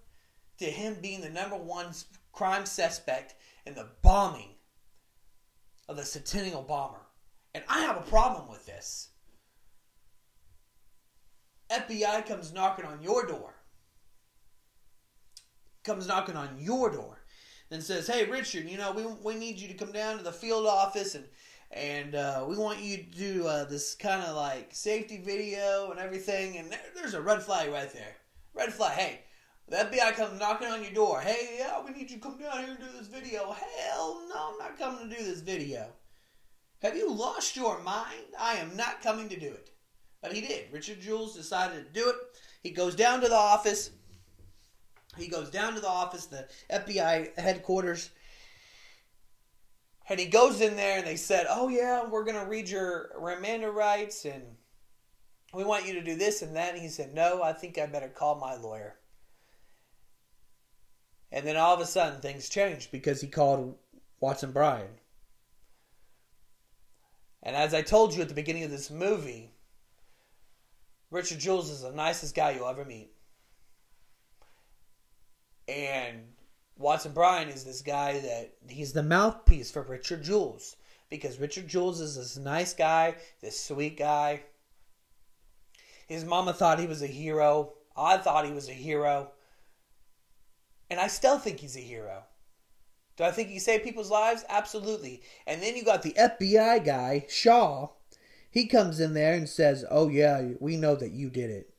to 0.59 0.65
him 0.65 0.97
being 1.01 1.21
the 1.21 1.29
number 1.31 1.57
one 1.57 1.87
crime 2.31 2.67
suspect 2.67 3.33
in 3.65 3.73
the 3.73 3.89
bombing 4.03 4.53
of 5.87 5.97
the 5.97 6.05
Centennial 6.05 6.61
Bomber. 6.61 7.01
And 7.55 7.63
I 7.67 7.79
have 7.79 7.97
a 7.97 8.01
problem 8.01 8.47
with 8.47 8.67
this. 8.67 9.09
FBI 11.71 12.27
comes 12.27 12.53
knocking 12.53 12.85
on 12.85 13.01
your 13.01 13.25
door. 13.25 13.55
Comes 15.89 16.07
knocking 16.07 16.35
on 16.35 16.55
your 16.59 16.91
door. 16.91 17.17
And 17.71 17.81
says, 17.81 18.05
hey, 18.05 18.25
Richard, 18.25 18.69
you 18.69 18.77
know, 18.77 18.91
we, 18.91 19.05
we 19.23 19.33
need 19.33 19.57
you 19.57 19.67
to 19.69 19.73
come 19.73 19.91
down 19.91 20.19
to 20.19 20.23
the 20.23 20.31
field 20.31 20.67
office 20.67 21.15
and 21.15 21.25
and 21.71 22.13
uh, 22.13 22.45
we 22.47 22.57
want 22.57 22.77
you 22.77 22.97
to 22.97 23.03
do 23.03 23.47
uh, 23.47 23.65
this 23.65 23.95
kind 23.95 24.21
of 24.21 24.35
like 24.35 24.69
safety 24.71 25.17
video 25.17 25.89
and 25.89 25.99
everything. 25.99 26.57
And 26.57 26.71
there, 26.71 26.79
there's 26.93 27.15
a 27.15 27.21
red 27.21 27.41
flag 27.41 27.71
right 27.71 27.91
there. 27.91 28.17
Red 28.53 28.71
flag. 28.71 28.99
Hey, 28.99 29.21
the 29.67 29.77
FBI 29.77 30.13
comes 30.13 30.39
knocking 30.39 30.67
on 30.67 30.83
your 30.83 30.93
door. 30.93 31.21
Hey, 31.21 31.55
yeah, 31.57 31.83
we 31.83 31.89
need 31.91 32.11
you 32.11 32.17
to 32.17 32.23
come 32.23 32.37
down 32.37 32.59
here 32.59 32.69
and 32.69 32.79
do 32.79 32.85
this 32.95 33.07
video. 33.07 33.51
Hell 33.51 34.21
no, 34.29 34.51
I'm 34.51 34.59
not 34.59 34.77
coming 34.77 35.09
to 35.09 35.15
do 35.15 35.23
this 35.23 35.41
video. 35.41 35.87
Have 36.83 36.95
you 36.95 37.11
lost 37.11 37.55
your 37.55 37.81
mind? 37.81 38.27
I 38.39 38.57
am 38.57 38.77
not 38.77 39.01
coming 39.01 39.27
to 39.29 39.39
do 39.39 39.47
it. 39.47 39.71
But 40.21 40.33
he 40.33 40.41
did. 40.41 40.65
Richard 40.71 41.01
Jules 41.01 41.35
decided 41.35 41.83
to 41.87 41.99
do 41.99 42.09
it. 42.09 42.15
He 42.61 42.69
goes 42.69 42.95
down 42.95 43.21
to 43.21 43.27
the 43.27 43.33
office. 43.33 43.89
He 45.19 45.27
goes 45.27 45.49
down 45.49 45.73
to 45.75 45.79
the 45.79 45.87
office, 45.87 46.25
the 46.25 46.47
FBI 46.71 47.37
headquarters, 47.37 48.09
and 50.09 50.19
he 50.19 50.25
goes 50.25 50.59
in 50.59 50.75
there 50.75 50.97
and 50.97 51.07
they 51.07 51.15
said, 51.15 51.45
Oh, 51.49 51.69
yeah, 51.69 52.03
we're 52.07 52.23
going 52.23 52.39
to 52.39 52.49
read 52.49 52.67
your 52.67 53.11
Miranda 53.21 53.69
rights 53.69 54.25
and 54.25 54.43
we 55.53 55.63
want 55.63 55.87
you 55.87 55.93
to 55.93 56.03
do 56.03 56.15
this 56.15 56.41
and 56.41 56.55
that. 56.55 56.73
And 56.73 56.81
he 56.81 56.89
said, 56.89 57.13
No, 57.13 57.43
I 57.43 57.53
think 57.53 57.77
I 57.77 57.85
better 57.85 58.09
call 58.09 58.35
my 58.35 58.55
lawyer. 58.55 58.95
And 61.31 61.45
then 61.45 61.57
all 61.57 61.75
of 61.75 61.79
a 61.79 61.85
sudden 61.85 62.19
things 62.21 62.49
changed 62.49 62.91
because 62.91 63.21
he 63.21 63.27
called 63.27 63.77
Watson 64.19 64.51
Bryan. 64.51 64.89
And 67.43 67.55
as 67.55 67.75
I 67.75 67.83
told 67.83 68.15
you 68.15 68.21
at 68.23 68.29
the 68.29 68.33
beginning 68.33 68.63
of 68.63 68.71
this 68.71 68.89
movie, 68.89 69.51
Richard 71.11 71.39
Jules 71.39 71.69
is 71.69 71.81
the 71.81 71.91
nicest 71.91 72.35
guy 72.35 72.51
you'll 72.51 72.67
ever 72.67 72.83
meet. 72.83 73.11
And 75.69 76.23
Watson 76.77 77.11
Bryan 77.11 77.47
is 77.47 77.63
this 77.63 77.83
guy 77.83 78.19
that 78.19 78.55
he's 78.67 78.91
the 78.91 79.03
mouthpiece 79.03 79.69
for 79.69 79.83
Richard 79.83 80.23
Jules 80.23 80.75
because 81.11 81.39
Richard 81.39 81.67
Jules 81.67 82.01
is 82.01 82.15
this 82.15 82.37
nice 82.37 82.73
guy, 82.73 83.15
this 83.41 83.59
sweet 83.59 83.95
guy. 83.95 84.41
His 86.07 86.25
mama 86.25 86.53
thought 86.53 86.79
he 86.79 86.87
was 86.87 87.03
a 87.03 87.07
hero. 87.07 87.73
I 87.95 88.17
thought 88.17 88.47
he 88.47 88.51
was 88.51 88.67
a 88.67 88.73
hero. 88.73 89.29
And 90.89 90.99
I 90.99 91.05
still 91.05 91.37
think 91.37 91.59
he's 91.59 91.77
a 91.77 91.81
hero. 91.81 92.23
Do 93.15 93.25
I 93.25 93.31
think 93.31 93.49
he 93.49 93.59
saved 93.59 93.83
people's 93.83 94.09
lives? 94.09 94.43
Absolutely. 94.49 95.21
And 95.45 95.61
then 95.61 95.75
you 95.75 95.83
got 95.83 96.01
the 96.01 96.13
FBI 96.13 96.83
guy, 96.83 97.27
Shaw. 97.29 97.89
He 98.49 98.65
comes 98.65 98.99
in 98.99 99.13
there 99.13 99.35
and 99.35 99.47
says, 99.47 99.85
Oh, 99.91 100.07
yeah, 100.07 100.53
we 100.59 100.77
know 100.77 100.95
that 100.95 101.11
you 101.11 101.29
did 101.29 101.51
it. 101.51 101.69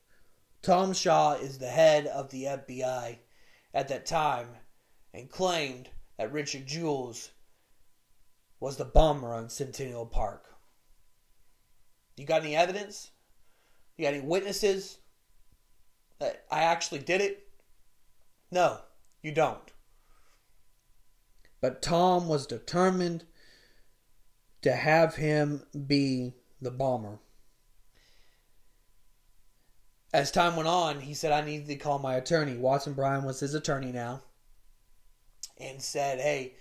Tom 0.62 0.92
Shaw 0.92 1.32
is 1.32 1.58
the 1.58 1.70
head 1.70 2.06
of 2.06 2.30
the 2.30 2.44
FBI 2.44 3.16
at 3.72 3.88
that 3.88 4.06
time 4.06 4.48
and 5.12 5.30
claimed 5.30 5.90
that 6.18 6.32
Richard 6.32 6.66
Jules 6.66 7.30
was 8.58 8.76
the 8.76 8.84
bomber 8.84 9.34
on 9.34 9.48
Centennial 9.48 10.06
Park. 10.06 10.46
You 12.16 12.26
got 12.26 12.42
any 12.42 12.54
evidence? 12.54 13.10
You 13.96 14.04
got 14.04 14.14
any 14.14 14.22
witnesses 14.22 14.98
that 16.18 16.44
I 16.50 16.60
actually 16.60 17.00
did 17.00 17.20
it? 17.20 17.48
No, 18.50 18.80
you 19.22 19.32
don't. 19.32 19.72
But 21.60 21.82
Tom 21.82 22.28
was 22.28 22.46
determined 22.46 23.24
to 24.62 24.72
have 24.72 25.16
him 25.16 25.64
be 25.86 26.34
the 26.60 26.70
bomber. 26.70 27.20
As 30.12 30.32
time 30.32 30.56
went 30.56 30.68
on, 30.68 31.00
he 31.00 31.14
said, 31.14 31.30
I 31.30 31.40
needed 31.44 31.68
to 31.68 31.76
call 31.76 31.98
my 32.00 32.14
attorney. 32.14 32.56
Watson 32.56 32.94
Bryan 32.94 33.24
was 33.24 33.40
his 33.40 33.54
attorney 33.54 33.92
now. 33.92 34.22
And 35.58 35.80
said, 35.80 36.18
Hey, 36.18 36.54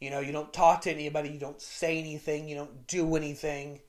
you 0.00 0.10
know, 0.10 0.20
you 0.20 0.32
don't 0.32 0.52
talk 0.52 0.82
to 0.82 0.90
anybody, 0.90 1.30
you 1.30 1.38
don't 1.38 1.60
say 1.60 1.98
anything, 1.98 2.48
you 2.48 2.56
don't 2.56 2.86
do 2.86 3.16
anything. 3.16 3.80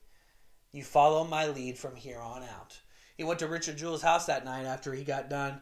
You 0.72 0.84
follow 0.84 1.24
my 1.24 1.48
lead 1.48 1.78
from 1.78 1.96
here 1.96 2.20
on 2.20 2.44
out. 2.44 2.80
He 3.18 3.24
went 3.24 3.40
to 3.40 3.48
Richard 3.48 3.78
Jewell's 3.78 4.04
house 4.04 4.28
that 4.28 4.46
night 4.46 4.66
after 4.66 4.94
he 4.94 5.04
got 5.04 5.30
done 5.30 5.62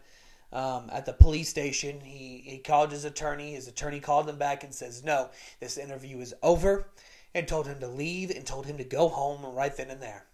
um, 0.51 0.89
at 0.91 1.05
the 1.05 1.13
police 1.13 1.47
station. 1.47 2.01
He, 2.01 2.43
he 2.45 2.57
called 2.57 2.91
his 2.91 3.05
attorney. 3.05 3.53
His 3.53 3.67
attorney 3.67 4.01
called 4.01 4.27
him 4.27 4.38
back 4.38 4.63
and 4.63 4.74
says, 4.74 5.03
No, 5.03 5.29
this 5.62 5.77
interview 5.77 6.19
is 6.19 6.33
over, 6.43 6.88
and 7.33 7.47
told 7.47 7.67
him 7.67 7.79
to 7.79 7.88
leave 7.88 8.31
and 8.31 8.45
told 8.45 8.65
him 8.65 8.77
to 8.77 8.83
go 8.83 9.07
home 9.07 9.45
right 9.45 9.75
then 9.75 9.89
and 9.89 10.01
there. 10.01 10.25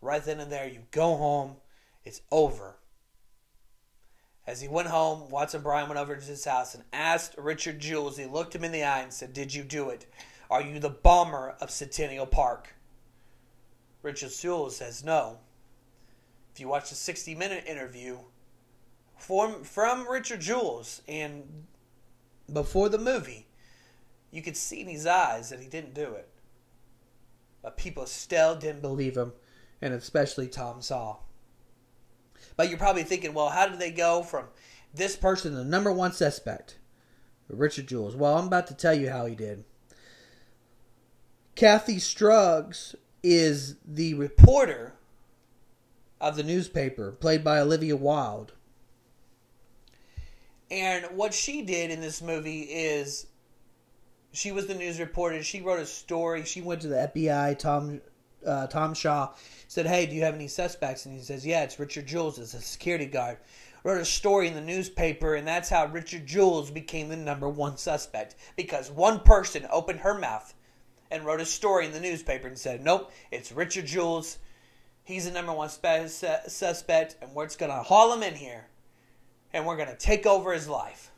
Right 0.00 0.24
then 0.24 0.40
and 0.40 0.50
there, 0.50 0.68
you 0.68 0.82
go 0.90 1.16
home. 1.16 1.56
It's 2.04 2.20
over. 2.30 2.76
As 4.46 4.62
he 4.62 4.68
went 4.68 4.88
home, 4.88 5.28
Watson 5.28 5.60
Bryan 5.60 5.88
went 5.88 6.00
over 6.00 6.16
to 6.16 6.24
his 6.24 6.44
house 6.44 6.74
and 6.74 6.84
asked 6.92 7.34
Richard 7.36 7.80
Jules. 7.80 8.16
He 8.16 8.24
looked 8.24 8.54
him 8.54 8.64
in 8.64 8.72
the 8.72 8.84
eye 8.84 9.00
and 9.00 9.12
said, 9.12 9.34
Did 9.34 9.52
you 9.52 9.62
do 9.62 9.90
it? 9.90 10.06
Are 10.50 10.62
you 10.62 10.78
the 10.78 10.88
bomber 10.88 11.54
of 11.60 11.70
Centennial 11.70 12.24
Park? 12.24 12.74
Richard 14.02 14.30
Jules 14.30 14.76
says, 14.76 15.04
No. 15.04 15.40
If 16.54 16.60
you 16.60 16.68
watch 16.68 16.88
the 16.88 16.94
60 16.94 17.34
minute 17.34 17.64
interview 17.66 18.18
from, 19.18 19.64
from 19.64 20.08
Richard 20.08 20.40
Jules 20.40 21.02
and 21.06 21.66
before 22.50 22.88
the 22.88 22.98
movie, 22.98 23.48
you 24.30 24.40
could 24.40 24.56
see 24.56 24.80
in 24.80 24.88
his 24.88 25.06
eyes 25.06 25.50
that 25.50 25.60
he 25.60 25.68
didn't 25.68 25.94
do 25.94 26.14
it. 26.14 26.28
But 27.62 27.76
people 27.76 28.06
still 28.06 28.56
didn't 28.56 28.82
believe 28.82 29.16
him, 29.16 29.32
and 29.80 29.94
especially 29.94 30.48
Tom 30.48 30.82
Shaw. 30.82 31.16
But 32.56 32.68
you're 32.68 32.78
probably 32.78 33.04
thinking, 33.04 33.34
well, 33.34 33.48
how 33.48 33.68
did 33.68 33.78
they 33.78 33.90
go 33.90 34.22
from 34.22 34.46
this 34.94 35.16
person, 35.16 35.54
the 35.54 35.64
number 35.64 35.92
one 35.92 36.12
suspect, 36.12 36.78
Richard 37.48 37.86
Jules? 37.86 38.16
Well, 38.16 38.36
I'm 38.36 38.46
about 38.46 38.66
to 38.68 38.74
tell 38.74 38.94
you 38.94 39.10
how 39.10 39.26
he 39.26 39.34
did. 39.34 39.64
Kathy 41.54 41.98
Scruggs 41.98 42.94
is 43.22 43.76
the 43.84 44.14
reporter 44.14 44.94
of 46.20 46.36
the 46.36 46.42
newspaper, 46.42 47.12
played 47.12 47.44
by 47.44 47.58
Olivia 47.60 47.96
Wilde. 47.96 48.52
And 50.70 51.06
what 51.16 51.32
she 51.32 51.62
did 51.62 51.90
in 51.90 52.00
this 52.00 52.20
movie 52.20 52.62
is 52.62 53.26
she 54.32 54.52
was 54.52 54.66
the 54.66 54.74
news 54.74 55.00
reporter. 55.00 55.42
She 55.42 55.60
wrote 55.60 55.80
a 55.80 55.86
story. 55.86 56.44
She 56.44 56.60
went 56.60 56.82
to 56.82 56.88
the 56.88 57.10
FBI. 57.14 57.58
Tom 57.58 58.00
uh, 58.46 58.66
Tom 58.66 58.94
Shaw 58.94 59.34
said, 59.66 59.86
"Hey, 59.86 60.06
do 60.06 60.14
you 60.14 60.22
have 60.22 60.34
any 60.34 60.48
suspects?" 60.48 61.06
And 61.06 61.14
he 61.14 61.22
says, 61.22 61.46
"Yeah, 61.46 61.62
it's 61.62 61.78
Richard 61.78 62.06
Jules. 62.06 62.38
It's 62.38 62.54
a 62.54 62.60
security 62.60 63.06
guard." 63.06 63.38
Wrote 63.84 64.00
a 64.00 64.04
story 64.04 64.48
in 64.48 64.54
the 64.54 64.60
newspaper, 64.60 65.34
and 65.34 65.46
that's 65.46 65.68
how 65.68 65.86
Richard 65.86 66.26
Jules 66.26 66.70
became 66.70 67.08
the 67.08 67.16
number 67.16 67.48
one 67.48 67.76
suspect 67.76 68.34
because 68.56 68.90
one 68.90 69.20
person 69.20 69.66
opened 69.70 70.00
her 70.00 70.18
mouth 70.18 70.52
and 71.10 71.24
wrote 71.24 71.40
a 71.40 71.46
story 71.46 71.86
in 71.86 71.92
the 71.92 72.00
newspaper 72.00 72.48
and 72.48 72.58
said, 72.58 72.82
"Nope, 72.82 73.10
it's 73.30 73.52
Richard 73.52 73.86
Jules. 73.86 74.38
He's 75.04 75.24
the 75.24 75.30
number 75.30 75.52
one 75.52 75.70
spe- 75.70 76.08
suspect, 76.48 77.16
and 77.22 77.34
we're 77.34 77.46
just 77.46 77.58
gonna 77.58 77.82
haul 77.82 78.12
him 78.12 78.22
in 78.22 78.34
here, 78.34 78.66
and 79.52 79.64
we're 79.64 79.76
gonna 79.76 79.96
take 79.96 80.26
over 80.26 80.52
his 80.52 80.68
life." 80.68 81.10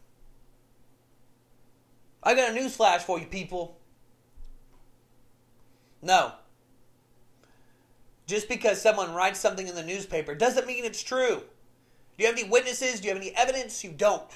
I 2.23 2.35
got 2.35 2.51
a 2.51 2.53
news 2.53 2.77
flash 2.77 3.03
for 3.03 3.19
you 3.19 3.27
people. 3.27 3.79
No. 6.03 6.33
Just 8.31 8.49
because 8.49 8.81
someone 8.81 9.13
writes 9.13 9.41
something 9.41 9.67
in 9.67 9.75
the 9.75 9.83
newspaper 9.83 10.37
doesn't 10.37 10.65
mean 10.65 10.85
it's 10.85 11.03
true. 11.03 11.39
Do 11.41 12.23
you 12.23 12.27
have 12.27 12.39
any 12.39 12.49
witnesses? 12.49 13.01
Do 13.01 13.09
you 13.09 13.15
have 13.15 13.21
any 13.21 13.35
evidence? 13.35 13.83
You 13.83 13.91
don't. 13.91 14.31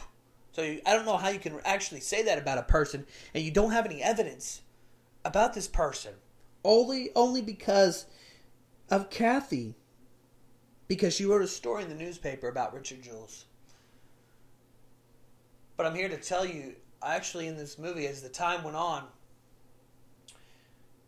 So 0.50 0.62
you, 0.62 0.80
I 0.84 0.94
don't 0.94 1.04
know 1.06 1.16
how 1.16 1.28
you 1.28 1.38
can 1.38 1.60
actually 1.64 2.00
say 2.00 2.24
that 2.24 2.36
about 2.36 2.58
a 2.58 2.64
person 2.64 3.06
and 3.34 3.44
you 3.44 3.52
don't 3.52 3.70
have 3.70 3.86
any 3.86 4.02
evidence 4.02 4.62
about 5.24 5.54
this 5.54 5.68
person. 5.68 6.12
Only 6.64 7.10
only 7.14 7.40
because 7.40 8.06
of 8.90 9.10
Kathy. 9.10 9.76
Because 10.88 11.14
she 11.14 11.24
wrote 11.24 11.42
a 11.42 11.46
story 11.46 11.84
in 11.84 11.88
the 11.88 11.94
newspaper 11.94 12.48
about 12.48 12.74
Richard 12.74 13.00
Jules. 13.00 13.44
But 15.76 15.86
I'm 15.86 15.94
here 15.94 16.08
to 16.08 16.16
tell 16.16 16.44
you 16.44 16.74
actually 17.00 17.46
in 17.46 17.56
this 17.56 17.78
movie, 17.78 18.08
as 18.08 18.22
the 18.22 18.28
time 18.28 18.64
went 18.64 18.76
on, 18.76 19.04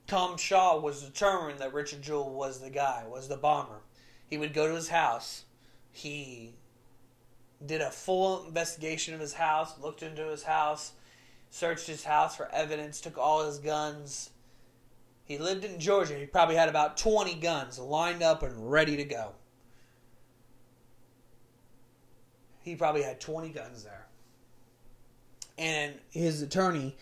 Tom 0.06 0.36
Shaw 0.36 0.78
was 0.78 1.02
determined 1.02 1.58
that 1.58 1.74
Richard 1.74 2.02
Jewell 2.02 2.32
was 2.32 2.60
the 2.60 2.70
guy, 2.70 3.04
was 3.08 3.28
the 3.28 3.36
bomber. 3.36 3.80
He 4.26 4.38
would 4.38 4.54
go 4.54 4.68
to 4.68 4.74
his 4.74 4.88
house. 4.88 5.44
He 5.90 6.54
did 7.64 7.80
a 7.80 7.90
full 7.90 8.46
investigation 8.46 9.14
of 9.14 9.20
his 9.20 9.34
house, 9.34 9.78
looked 9.80 10.02
into 10.02 10.26
his 10.28 10.44
house, 10.44 10.92
searched 11.50 11.86
his 11.86 12.04
house 12.04 12.36
for 12.36 12.50
evidence, 12.52 13.00
took 13.00 13.18
all 13.18 13.44
his 13.44 13.58
guns. 13.58 14.30
He 15.24 15.38
lived 15.38 15.64
in 15.64 15.80
Georgia. 15.80 16.16
He 16.16 16.26
probably 16.26 16.56
had 16.56 16.68
about 16.68 16.96
20 16.96 17.34
guns 17.36 17.78
lined 17.78 18.22
up 18.22 18.42
and 18.42 18.70
ready 18.70 18.96
to 18.96 19.04
go. 19.04 19.32
He 22.62 22.76
probably 22.76 23.02
had 23.02 23.20
20 23.20 23.48
guns 23.50 23.84
there 23.84 24.06
and 25.58 25.94
his 26.10 26.42
attorney 26.42 26.96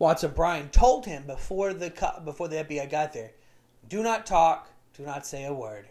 Watson 0.00 0.30
Bryan 0.30 0.70
told 0.70 1.04
him 1.04 1.24
before 1.26 1.74
the 1.74 1.90
before 2.24 2.48
the 2.48 2.64
FBI 2.64 2.90
got 2.90 3.12
there, 3.12 3.32
do 3.86 4.02
not 4.02 4.24
talk, 4.24 4.70
do 4.96 5.04
not 5.04 5.26
say 5.26 5.44
a 5.44 5.52
word. 5.52 5.88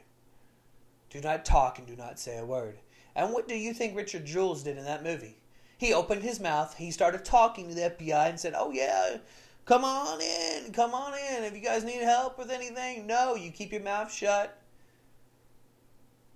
Do 1.12 1.22
not 1.22 1.46
talk 1.46 1.78
and 1.78 1.88
do 1.88 1.96
not 1.96 2.20
say 2.20 2.40
a 2.40 2.46
word. 2.46 2.80
And 3.16 3.32
what 3.32 3.48
do 3.48 3.56
you 3.56 3.72
think 3.72 3.96
Richard 3.96 4.26
Jules 4.26 4.64
did 4.64 4.80
in 4.80 4.86
that 4.86 5.04
movie? 5.04 5.38
He 5.78 5.94
opened 5.94 6.24
his 6.24 6.40
mouth, 6.40 6.76
he 6.76 6.90
started 6.90 7.24
talking 7.24 7.70
to 7.70 7.76
the 7.76 7.92
FBI 7.92 8.30
and 8.30 8.40
said, 8.40 8.56
"Oh 8.58 8.72
yeah, 8.72 9.18
come 9.66 9.86
on 9.86 10.20
in, 10.20 10.74
come 10.74 10.96
on 10.96 11.14
in. 11.14 11.44
If 11.44 11.54
you 11.54 11.62
guys 11.62 11.84
need 11.84 12.02
help 12.02 12.40
with 12.40 12.50
anything, 12.50 13.06
no, 13.06 13.36
you 13.36 13.52
keep 13.52 13.72
your 13.72 13.84
mouth 13.84 14.12
shut." 14.12 14.60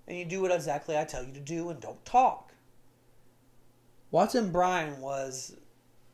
And 0.08 0.16
you 0.16 0.26
do 0.26 0.42
what 0.42 0.52
exactly 0.52 0.96
I 0.96 1.06
tell 1.06 1.24
you 1.24 1.34
to 1.34 1.40
do 1.40 1.70
and 1.70 1.80
don't 1.80 2.06
talk. 2.06 2.54
Watson 4.12 4.52
Bryan 4.52 5.02
was 5.02 5.56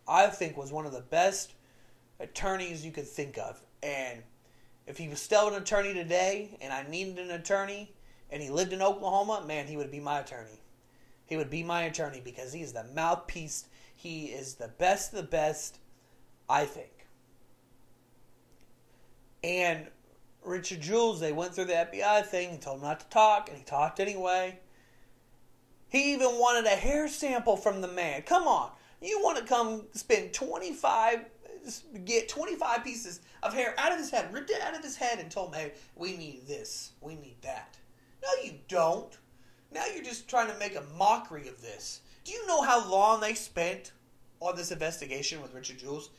I 0.10 0.28
think 0.28 0.58
was 0.58 0.72
one 0.72 0.86
of 0.86 0.92
the 0.92 1.02
best 1.02 1.54
attorneys 2.20 2.84
you 2.86 2.92
could 2.92 3.08
think 3.08 3.38
of. 3.38 3.62
And 3.84 4.24
if 4.88 4.98
he 4.98 5.08
was 5.08 5.22
still 5.22 5.48
an 5.48 5.54
attorney 5.54 5.94
today 5.94 6.58
and 6.62 6.74
I 6.74 6.84
needed 6.90 7.20
an 7.20 7.32
attorney 7.32 7.94
and 8.32 8.42
he 8.42 8.50
lived 8.50 8.74
in 8.74 8.82
Oklahoma, 8.82 9.46
man, 9.48 9.68
he 9.68 9.78
would 9.78 9.92
be 9.92 10.00
my 10.00 10.20
attorney. 10.20 10.62
He 11.28 11.38
would 11.38 11.50
be 11.50 11.64
my 11.64 11.84
attorney 11.84 12.22
because 12.24 12.52
he 12.52 12.62
is 12.62 12.74
the 12.74 12.86
mouthpiece. 12.96 13.66
He 13.96 14.26
is 14.26 14.56
the 14.56 14.68
best 14.68 15.14
of 15.14 15.18
the 15.18 15.28
best, 15.28 15.78
I 16.50 16.66
think. 16.66 17.08
And 19.44 19.88
Richard 20.44 20.82
Jules, 20.82 21.20
they 21.20 21.32
went 21.32 21.54
through 21.54 21.66
the 21.66 21.74
FBI 21.74 22.26
thing 22.26 22.50
and 22.50 22.62
told 22.62 22.78
him 22.78 22.84
not 22.84 23.00
to 23.02 23.10
talk, 23.10 23.50
and 23.50 23.58
he 23.58 23.64
talked 23.64 24.00
anyway. 24.00 24.60
He 25.90 26.14
even 26.14 26.40
wanted 26.40 26.66
a 26.66 26.76
hair 26.76 27.08
sample 27.08 27.58
from 27.58 27.82
the 27.82 27.88
man. 27.88 28.24
Come 28.24 28.48
on. 28.48 28.72
You 29.02 29.22
want 29.24 29.38
to 29.38 29.46
come 29.46 29.84
spend 29.94 30.34
25, 30.34 31.26
get 32.06 32.28
25 32.28 32.84
pieces 32.84 33.22
of 33.44 33.54
hair 33.54 33.74
out 33.78 33.92
of 33.92 33.98
his 33.98 34.10
head, 34.10 34.34
ripped 34.34 34.50
it 34.50 34.62
out 34.62 34.76
of 34.76 34.84
his 34.84 34.98
head, 34.98 35.20
and 35.20 35.32
told 35.32 35.56
him, 35.56 35.62
hey, 35.62 35.72
we 35.96 36.18
need 36.18 36.48
this, 36.48 36.92
we 37.02 37.16
need 37.16 37.38
that. 37.42 37.78
No, 38.22 38.30
you 38.44 38.56
don't. 38.68 39.18
Now 39.72 39.84
you're 39.94 40.04
just 40.04 40.28
trying 40.28 40.52
to 40.52 40.60
make 40.60 40.76
a 40.76 40.84
mockery 40.98 41.48
of 41.48 41.62
this. 41.62 42.02
Do 42.26 42.34
you 42.34 42.46
know 42.48 42.62
how 42.62 42.90
long 42.90 43.22
they 43.22 43.34
spent 43.34 43.94
on 44.42 44.56
this 44.56 44.72
investigation 44.72 45.42
with 45.42 45.54
Richard 45.54 45.80
Jules? 45.80 46.10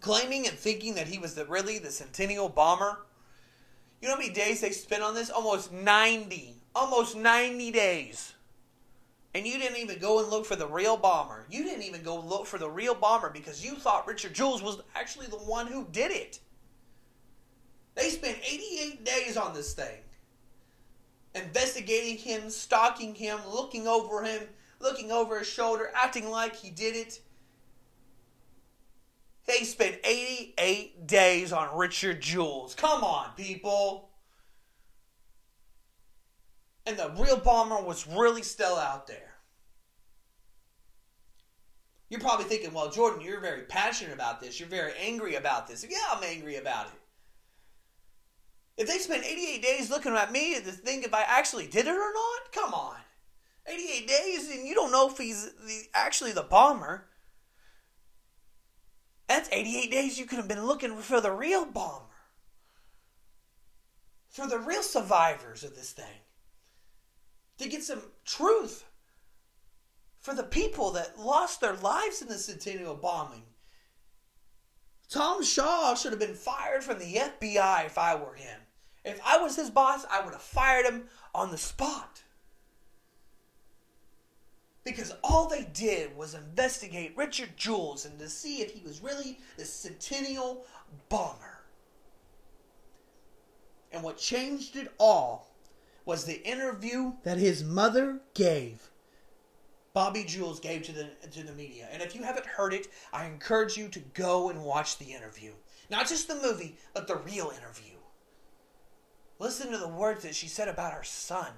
Claiming 0.00 0.48
and 0.48 0.56
thinking 0.56 0.94
that 0.94 1.06
he 1.06 1.18
was 1.18 1.34
the, 1.34 1.44
really 1.44 1.78
the 1.78 1.90
Centennial 1.90 2.48
bomber? 2.48 3.06
You 4.00 4.08
know 4.08 4.14
how 4.14 4.20
many 4.20 4.32
days 4.32 4.60
they 4.60 4.70
spent 4.70 5.02
on 5.02 5.14
this? 5.14 5.30
Almost 5.30 5.72
90. 5.72 6.56
Almost 6.74 7.16
90 7.16 7.70
days 7.70 8.34
And 9.34 9.46
you 9.46 9.58
didn't 9.58 9.78
even 9.78 9.98
go 9.98 10.18
and 10.20 10.28
look 10.28 10.44
for 10.44 10.56
the 10.56 10.66
real 10.66 10.96
bomber. 10.96 11.46
You 11.50 11.62
didn't 11.62 11.84
even 11.84 12.02
go 12.02 12.18
look 12.18 12.46
for 12.46 12.58
the 12.58 12.68
real 12.68 12.94
bomber 12.94 13.30
because 13.30 13.64
you 13.64 13.76
thought 13.76 14.06
Richard 14.06 14.34
Jules 14.34 14.62
was 14.62 14.80
actually 14.94 15.26
the 15.26 15.36
one 15.36 15.68
who 15.68 15.86
did 15.92 16.10
it. 16.10 16.40
They 17.94 18.10
spent 18.10 18.38
88 18.42 19.04
days 19.04 19.36
on 19.36 19.54
this 19.54 19.72
thing. 19.74 19.98
Investigating 21.34 22.18
him, 22.18 22.50
stalking 22.50 23.14
him, 23.14 23.38
looking 23.48 23.86
over 23.86 24.24
him, 24.24 24.42
looking 24.80 25.12
over 25.12 25.38
his 25.38 25.48
shoulder, 25.48 25.90
acting 25.94 26.28
like 26.28 26.56
he 26.56 26.70
did 26.70 26.96
it. 26.96 27.20
They 29.46 29.64
spent 29.64 29.98
88 30.04 31.06
days 31.06 31.52
on 31.52 31.76
Richard 31.76 32.20
Jules. 32.20 32.74
Come 32.74 33.04
on, 33.04 33.30
people. 33.36 34.09
And 36.86 36.96
the 36.96 37.10
real 37.18 37.36
bomber 37.36 37.82
was 37.82 38.06
really 38.06 38.42
still 38.42 38.76
out 38.76 39.06
there. 39.06 39.30
You're 42.08 42.20
probably 42.20 42.46
thinking, 42.46 42.74
well, 42.74 42.90
Jordan, 42.90 43.20
you're 43.20 43.40
very 43.40 43.62
passionate 43.62 44.12
about 44.12 44.40
this. 44.40 44.58
You're 44.58 44.68
very 44.68 44.92
angry 45.00 45.36
about 45.36 45.68
this. 45.68 45.86
Yeah, 45.88 45.98
I'm 46.10 46.24
angry 46.24 46.56
about 46.56 46.86
it. 46.86 46.92
If 48.76 48.88
they 48.88 48.98
spent 48.98 49.24
88 49.24 49.62
days 49.62 49.90
looking 49.90 50.12
at 50.12 50.32
me 50.32 50.54
to 50.54 50.60
think 50.60 51.04
if 51.04 51.14
I 51.14 51.22
actually 51.22 51.66
did 51.66 51.86
it 51.86 51.90
or 51.90 52.12
not, 52.12 52.52
come 52.52 52.74
on. 52.74 52.96
88 53.66 54.08
days 54.08 54.50
and 54.50 54.66
you 54.66 54.74
don't 54.74 54.90
know 54.90 55.08
if 55.08 55.18
he's 55.18 55.44
the, 55.44 55.82
actually 55.94 56.32
the 56.32 56.42
bomber. 56.42 57.06
That's 59.28 59.48
88 59.52 59.90
days 59.90 60.18
you 60.18 60.26
could 60.26 60.38
have 60.38 60.48
been 60.48 60.66
looking 60.66 60.96
for 60.96 61.20
the 61.20 61.30
real 61.30 61.64
bomber. 61.64 62.06
For 64.30 64.48
the 64.48 64.58
real 64.58 64.82
survivors 64.82 65.62
of 65.62 65.76
this 65.76 65.92
thing. 65.92 66.22
To 67.60 67.68
get 67.68 67.82
some 67.82 68.00
truth. 68.24 68.86
For 70.18 70.32
the 70.32 70.42
people 70.42 70.92
that 70.92 71.18
lost 71.18 71.60
their 71.60 71.74
lives 71.74 72.22
in 72.22 72.28
the 72.28 72.38
Centennial 72.38 72.94
bombing. 72.94 73.42
Tom 75.10 75.44
Shaw 75.44 75.94
should 75.94 76.12
have 76.12 76.18
been 76.18 76.34
fired 76.34 76.82
from 76.82 76.98
the 76.98 77.16
FBI 77.16 77.84
if 77.84 77.98
I 77.98 78.14
were 78.14 78.34
him. 78.34 78.60
If 79.04 79.20
I 79.26 79.36
was 79.36 79.56
his 79.56 79.68
boss, 79.68 80.06
I 80.10 80.24
would 80.24 80.32
have 80.32 80.40
fired 80.40 80.86
him 80.86 81.04
on 81.34 81.50
the 81.50 81.58
spot. 81.58 82.22
Because 84.82 85.12
all 85.22 85.46
they 85.46 85.68
did 85.74 86.16
was 86.16 86.32
investigate 86.32 87.12
Richard 87.14 87.58
Jules 87.58 88.06
and 88.06 88.18
to 88.20 88.30
see 88.30 88.62
if 88.62 88.72
he 88.72 88.82
was 88.86 89.02
really 89.02 89.38
the 89.58 89.66
Centennial 89.66 90.64
bomber. 91.10 91.60
And 93.92 94.02
what 94.02 94.16
changed 94.16 94.76
it 94.76 94.94
all 94.96 95.49
was 96.04 96.24
the 96.24 96.42
interview 96.46 97.12
that 97.24 97.38
his 97.38 97.62
mother 97.62 98.20
gave. 98.34 98.90
Bobby 99.92 100.24
Jules 100.24 100.60
gave 100.60 100.82
to 100.84 100.92
the 100.92 101.10
to 101.32 101.42
the 101.42 101.52
media. 101.52 101.88
And 101.92 102.00
if 102.02 102.14
you 102.14 102.22
haven't 102.22 102.46
heard 102.46 102.72
it, 102.72 102.88
I 103.12 103.26
encourage 103.26 103.76
you 103.76 103.88
to 103.88 103.98
go 104.14 104.48
and 104.48 104.62
watch 104.62 104.98
the 104.98 105.12
interview. 105.12 105.52
Not 105.90 106.08
just 106.08 106.28
the 106.28 106.36
movie, 106.36 106.76
but 106.94 107.08
the 107.08 107.16
real 107.16 107.52
interview. 107.56 107.96
Listen 109.40 109.72
to 109.72 109.78
the 109.78 109.88
words 109.88 110.22
that 110.22 110.34
she 110.34 110.46
said 110.46 110.68
about 110.68 110.92
her 110.92 111.02
son. 111.02 111.52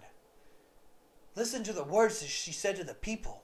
Listen 1.35 1.63
to 1.65 1.73
the 1.73 1.85
words 1.85 2.21
that 2.21 2.29
she 2.29 2.53
said 2.53 2.77
to 2.77 2.85
the 2.85 2.95
people. 2.95 3.43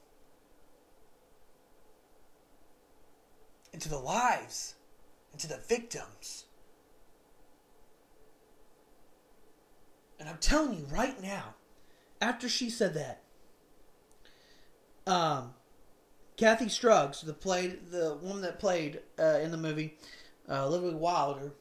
And 3.73 3.83
to 3.83 3.89
the 3.89 3.99
lives. 3.99 4.75
And 5.33 5.41
to 5.41 5.49
the 5.49 5.59
victims. 5.69 6.45
And 10.19 10.29
I'm 10.29 10.39
telling 10.39 10.79
you 10.79 10.85
right 10.91 11.21
now, 11.23 11.55
after 12.21 12.49
she 12.49 12.71
said 12.71 12.95
that, 12.95 13.23
um, 15.07 15.55
Kathy 16.37 16.69
Scruggs, 16.69 17.23
the 17.23 17.33
played 17.33 17.91
the 17.91 18.19
woman 18.21 18.43
that 18.43 18.59
played 18.59 19.01
uh, 19.19 19.39
in 19.43 19.51
the 19.51 19.57
movie, 19.57 19.97
uh, 20.49 20.69
Lily 20.69 20.95
Wilder, 20.95 21.53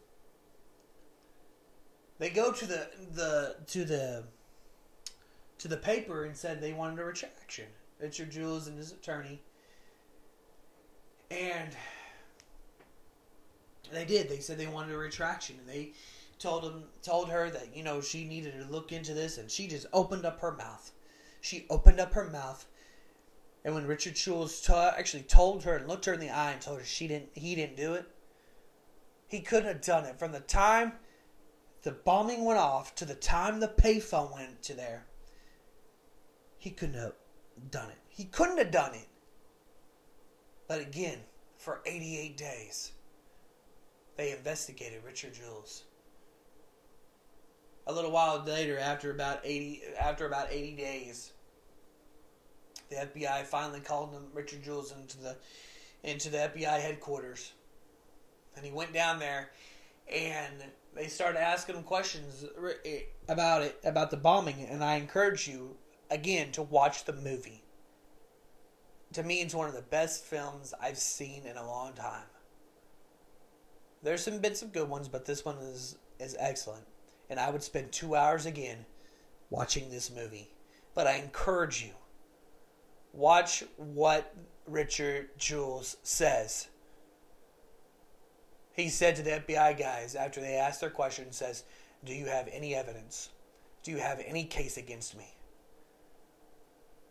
they 2.20 2.30
go 2.30 2.52
to 2.52 2.65
the 2.65 2.89
the 3.13 3.56
to 3.67 3.86
the 3.86 4.24
to 5.60 5.67
the 5.67 5.78
paper 5.78 6.26
and 6.26 6.36
said 6.36 6.62
they 6.62 6.74
wanted 6.74 7.00
a 7.00 7.06
retraction. 7.06 7.65
Richard 8.00 8.30
Jules 8.32 8.67
and 8.67 8.78
his 8.78 8.91
attorney. 8.91 9.41
And 11.32 11.76
they 13.91 14.06
did. 14.06 14.30
They 14.30 14.39
said 14.39 14.58
they 14.58 14.67
wanted 14.67 14.93
a 14.93 14.98
retraction 14.98 15.58
and 15.60 15.67
they 15.67 15.91
told 16.39 16.63
him 16.63 16.84
told 17.02 17.30
her 17.30 17.50
that, 17.50 17.76
you 17.76 17.84
know, 17.84 18.02
she 18.02 18.26
needed 18.26 18.54
to 18.54 18.71
look 18.71 18.91
into 18.91 19.13
this 19.13 19.38
and 19.38 19.50
she 19.50 19.67
just 19.67 19.88
opened 19.93 20.26
up 20.26 20.39
her 20.41 20.52
mouth. 20.52 20.91
She 21.41 21.65
opened 21.69 22.00
up 22.00 22.13
her 22.13 22.30
mouth 22.30 22.65
and 23.65 23.73
when 23.73 23.88
Richard 23.88 24.15
Jules 24.15 24.62
t- 24.62 24.73
actually 24.73 25.23
told 25.23 25.63
her 25.63 25.76
and 25.76 25.88
looked 25.88 26.06
her 26.06 26.13
in 26.13 26.19
the 26.19 26.30
eye 26.30 26.54
and 26.54 26.62
told 26.62 26.80
her 26.80 26.86
she 26.86 27.08
didn't 27.08 27.30
he 27.34 27.56
didn't 27.56 27.78
do 27.78 27.93
it, 27.93 28.06
he 29.28 29.41
couldn't 29.41 29.67
have 29.67 29.82
done 29.82 30.06
it 30.06 30.19
from 30.19 30.32
the 30.32 30.39
time 30.39 30.93
the 31.84 31.91
bombing 31.91 32.43
went 32.43 32.60
off 32.60 32.95
to 32.95 33.06
the 33.06 33.15
time 33.15 33.60
the 33.60 33.67
payphone 33.67 34.34
went 34.34 34.62
to 34.63 34.73
there, 34.73 35.06
he 36.58 36.69
couldn't 36.69 37.00
have 37.00 37.13
done 37.71 37.89
it. 37.89 37.97
He 38.10 38.26
couldn't 38.26 38.58
have 38.58 38.71
done 38.71 38.93
it. 38.93 39.08
But 40.67 40.82
again, 40.82 41.19
for 41.58 41.82
88 41.86 42.36
days, 42.36 42.91
they 44.17 44.32
investigated 44.32 45.04
Richard 45.06 45.34
Jules. 45.34 45.84
A 47.88 47.93
little 47.93 48.12
while 48.12 48.43
later, 48.45 48.78
after 48.78 49.12
about 49.12 49.39
80, 49.43 49.82
after 50.00 50.28
about 50.28 50.52
80 50.52 50.76
days, 50.76 51.32
the 52.89 52.97
FBI 52.97 53.45
finally 53.45 53.80
called 53.80 54.12
him, 54.12 54.28
Richard 54.34 54.62
Jules 54.62 54.91
into 54.91 55.17
the 55.17 55.38
into 56.04 56.30
the 56.30 56.38
FBI 56.38 56.82
headquarters, 56.82 57.54
and 58.56 58.65
he 58.65 58.71
went 58.71 58.93
down 58.93 59.19
there, 59.19 59.52
and 60.13 60.54
they 60.95 61.08
started 61.08 61.39
asking 61.39 61.76
him 61.76 61.84
questions 61.84 62.45
about 63.30 63.62
it, 63.62 63.80
about 63.84 64.12
the 64.12 64.17
bombing, 64.17 64.67
and 64.69 64.84
I 64.84 64.95
encourage 64.95 65.47
you 65.47 65.78
again 66.12 66.52
to 66.54 66.62
watch 66.63 67.06
the 67.06 67.13
movie. 67.13 67.63
To 69.13 69.23
me, 69.23 69.41
it's 69.41 69.56
one 69.56 69.69
of 69.69 69.76
the 69.76 69.82
best 69.82 70.26
films 70.26 70.73
I've 70.82 70.97
seen 70.97 71.45
in 71.45 71.56
a 71.56 71.65
long 71.65 71.93
time. 71.93 72.28
There's 74.04 74.23
some 74.23 74.39
bits 74.39 74.62
of 74.62 74.73
good 74.73 74.89
ones, 74.89 75.08
but 75.08 75.26
this 75.26 75.45
one 75.45 75.58
is 75.58 75.97
is 76.19 76.36
excellent, 76.39 76.86
and 77.30 77.40
I 77.40 77.50
would 77.50 77.63
spend 77.63 77.92
two 77.92 78.16
hours 78.16 78.46
again 78.46 78.86
watching 79.50 79.90
this 79.90 80.12
movie. 80.12 80.50
But 80.94 81.08
I 81.08 81.18
encourage 81.18 81.84
you, 81.84 81.92
watch 83.13 83.63
what 83.78 84.34
Richard 84.66 85.30
Jules 85.38 85.98
says 86.04 86.68
he 88.78 88.90
said 88.90 89.16
to 89.16 89.24
the 89.24 89.32
FBI 89.32 89.78
guys 89.78 90.16
after 90.16 90.40
they 90.40 90.54
asked 90.56 90.82
their 90.82 90.92
question, 90.92 91.32
says, 91.32 91.63
Do 92.06 92.13
you 92.13 92.28
have 92.28 92.48
any 92.54 92.76
evidence? 92.76 93.30
Do 93.82 93.90
you 93.90 93.98
have 93.98 94.22
any 94.26 94.44
case 94.44 94.78
against 94.78 95.18
me? 95.18 95.34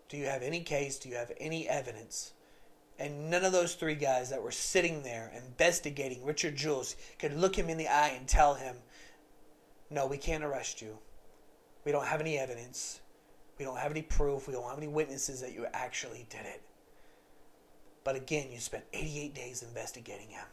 Do 0.09 0.16
you 0.16 0.26
have 0.26 0.42
any 0.42 0.61
case? 0.61 0.96
Do 0.96 1.09
you 1.09 1.16
have 1.16 1.33
any 1.40 1.68
evidence? 1.68 2.35
And 3.00 3.31
none 3.31 3.44
of 3.44 3.50
those 3.50 3.74
three 3.74 3.96
guys 3.96 4.31
that 4.31 4.42
were 4.42 4.52
sitting 4.52 5.02
there 5.02 5.33
investigating 5.37 6.24
Richard 6.24 6.55
Jules 6.55 6.94
could 7.18 7.37
look 7.37 7.57
him 7.57 7.68
in 7.68 7.79
the 7.79 7.88
eye 7.88 8.14
and 8.16 8.29
tell 8.29 8.55
him, 8.55 8.76
No, 9.90 10.07
we 10.07 10.18
can't 10.18 10.44
arrest 10.44 10.83
you. 10.83 10.99
We 11.85 11.92
don't 11.92 12.07
have 12.07 12.20
any 12.20 12.38
evidence. 12.38 13.01
We 13.59 13.64
don't 13.64 13.79
have 13.79 13.90
any 13.90 14.03
proof. 14.03 14.46
We 14.46 14.53
don't 14.53 14.68
have 14.68 14.79
any 14.79 14.88
witnesses 14.88 15.40
that 15.40 15.53
you 15.53 15.66
actually 15.72 16.27
did 16.29 16.44
it. 16.44 16.62
But 18.05 18.16
again, 18.16 18.49
you 18.53 18.59
spent 18.59 18.85
88 18.92 19.35
days 19.35 19.62
investigating 19.62 20.29
him 20.29 20.46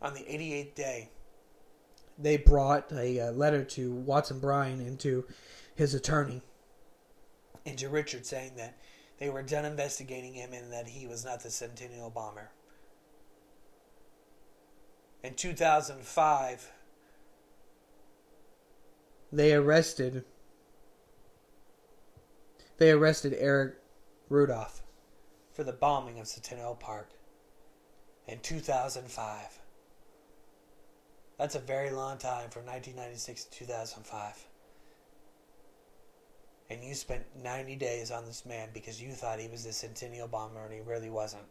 on 0.00 0.14
the 0.14 0.20
88th 0.20 0.74
day, 0.74 1.10
they 2.18 2.36
brought 2.36 2.92
a 2.92 3.20
uh, 3.20 3.32
letter 3.32 3.64
to 3.64 3.92
Watson 3.92 4.38
Bryan 4.40 4.80
and 4.80 4.98
to 5.00 5.24
his 5.74 5.94
attorney 5.94 6.42
and 7.64 7.78
to 7.78 7.88
Richard 7.88 8.26
saying 8.26 8.52
that 8.56 8.76
they 9.18 9.28
were 9.28 9.42
done 9.42 9.64
investigating 9.64 10.34
him 10.34 10.52
and 10.52 10.72
that 10.72 10.88
he 10.88 11.06
was 11.06 11.24
not 11.24 11.42
the 11.42 11.50
Centennial 11.50 12.10
bomber. 12.10 12.50
In 15.22 15.34
2005, 15.34 16.72
they 19.32 19.52
arrested 19.52 20.24
they 22.78 22.90
arrested 22.92 23.34
Eric 23.38 23.76
Rudolph 24.28 24.82
for 25.52 25.64
the 25.64 25.72
bombing 25.72 26.20
of 26.20 26.28
Centennial 26.28 26.76
Park 26.76 27.10
in 28.28 28.38
2005. 28.38 29.58
That's 31.38 31.54
a 31.56 31.60
very 31.60 31.90
long 31.90 32.18
time 32.18 32.50
from 32.50 32.66
1996 32.66 33.44
to 33.44 33.58
2005. 33.58 34.46
And 36.70 36.84
you 36.84 36.94
spent 36.94 37.24
90 37.42 37.76
days 37.76 38.10
on 38.10 38.26
this 38.26 38.44
man 38.44 38.68
because 38.74 39.00
you 39.00 39.12
thought 39.12 39.40
he 39.40 39.48
was 39.48 39.64
the 39.64 39.72
Centennial 39.72 40.28
bomber 40.28 40.64
and 40.64 40.74
he 40.74 40.80
really 40.80 41.10
wasn't. 41.10 41.46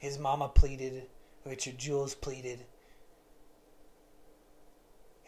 His 0.00 0.18
mama 0.18 0.48
pleaded, 0.48 1.06
Richard 1.44 1.78
Jules 1.78 2.14
pleaded. 2.14 2.64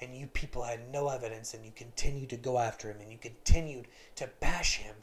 And 0.03 0.17
you 0.17 0.27
people 0.27 0.65
had 0.65 0.91
no 0.91 1.09
evidence 1.09 1.55
and 1.55 1.65
you 1.65 1.71
continued 1.75 2.29
to 2.31 2.37
go 2.37 2.59
after 2.59 2.91
him 2.91 3.01
and 3.01 3.12
you 3.12 3.19
continued 3.19 3.87
to 4.17 4.29
bash 4.41 4.79
him 4.79 4.97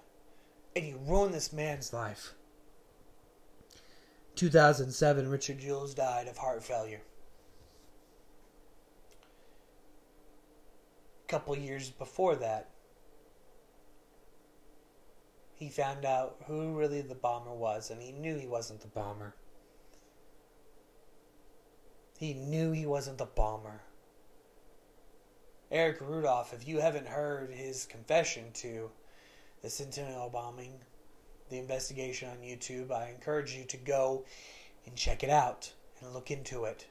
and 0.75 0.85
you 0.85 0.99
ruined 1.05 1.33
this 1.33 1.53
man's 1.53 1.93
life. 1.93 2.33
2007, 4.35 5.29
Richard 5.29 5.59
Jewell 5.59 5.87
died 5.87 6.27
of 6.27 6.37
heart 6.37 6.63
failure. 6.63 7.01
A 11.25 11.31
couple 11.31 11.57
years 11.57 11.89
before 11.89 12.35
that, 12.35 12.69
he 15.53 15.69
found 15.69 16.05
out 16.05 16.37
who 16.47 16.77
really 16.77 17.01
the 17.01 17.15
bomber 17.15 17.53
was, 17.53 17.89
and 17.91 18.01
he 18.01 18.13
knew 18.13 18.37
he 18.37 18.47
wasn't 18.47 18.79
the 18.79 18.87
bomber. 18.87 19.35
He 22.17 22.33
knew 22.33 22.71
he 22.71 22.85
wasn't 22.85 23.17
the 23.17 23.25
bomber. 23.25 23.81
Eric 25.71 26.01
Rudolph, 26.01 26.53
if 26.53 26.67
you 26.67 26.79
haven't 26.79 27.07
heard 27.07 27.51
his 27.51 27.85
confession 27.85 28.45
to 28.53 28.89
the 29.61 29.69
Centennial 29.69 30.29
bombing, 30.29 30.73
the 31.49 31.59
investigation 31.59 32.29
on 32.29 32.37
YouTube, 32.37 32.91
I 32.91 33.09
encourage 33.09 33.53
you 33.53 33.65
to 33.65 33.77
go 33.77 34.25
and 34.85 34.95
check 34.95 35.23
it 35.23 35.29
out 35.29 35.71
and 36.01 36.11
look 36.13 36.31
into 36.31 36.65
it. 36.65 36.87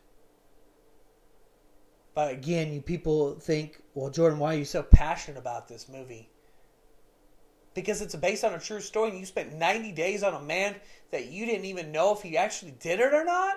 But 2.14 2.32
again, 2.32 2.72
you 2.72 2.80
people 2.80 3.34
think, 3.34 3.80
well, 3.94 4.10
Jordan, 4.10 4.38
why 4.38 4.54
are 4.54 4.58
you 4.58 4.64
so 4.64 4.82
passionate 4.82 5.38
about 5.38 5.66
this 5.66 5.88
movie? 5.88 6.28
Because 7.74 8.00
it's 8.00 8.14
based 8.14 8.44
on 8.44 8.54
a 8.54 8.60
true 8.60 8.80
story 8.80 9.10
and 9.10 9.18
you 9.18 9.26
spent 9.26 9.54
90 9.54 9.92
days 9.92 10.22
on 10.22 10.34
a 10.34 10.40
man 10.40 10.76
that 11.10 11.26
you 11.26 11.46
didn't 11.46 11.64
even 11.64 11.90
know 11.90 12.12
if 12.12 12.22
he 12.22 12.36
actually 12.36 12.72
did 12.72 13.00
it 13.00 13.12
or 13.12 13.24
not? 13.24 13.56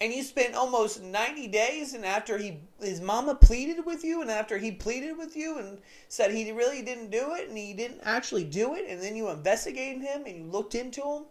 And 0.00 0.14
you 0.14 0.22
spent 0.22 0.54
almost 0.54 1.02
90 1.02 1.48
days 1.48 1.92
and 1.92 2.04
after 2.06 2.38
he 2.38 2.60
his 2.80 3.00
mama 3.00 3.34
pleaded 3.34 3.84
with 3.84 4.02
you 4.02 4.22
and 4.22 4.30
after 4.30 4.56
he 4.56 4.72
pleaded 4.72 5.18
with 5.18 5.36
you 5.36 5.58
and 5.58 5.78
said 6.08 6.30
he 6.30 6.50
really 6.52 6.82
didn't 6.82 7.10
do 7.10 7.34
it 7.34 7.48
and 7.48 7.58
he 7.58 7.74
didn't 7.74 8.00
actually 8.02 8.44
do 8.44 8.74
it 8.74 8.86
and 8.88 9.02
then 9.02 9.14
you 9.14 9.28
investigated 9.28 10.02
him 10.02 10.24
and 10.26 10.36
you 10.36 10.44
looked 10.44 10.74
into 10.74 11.02
him. 11.02 11.24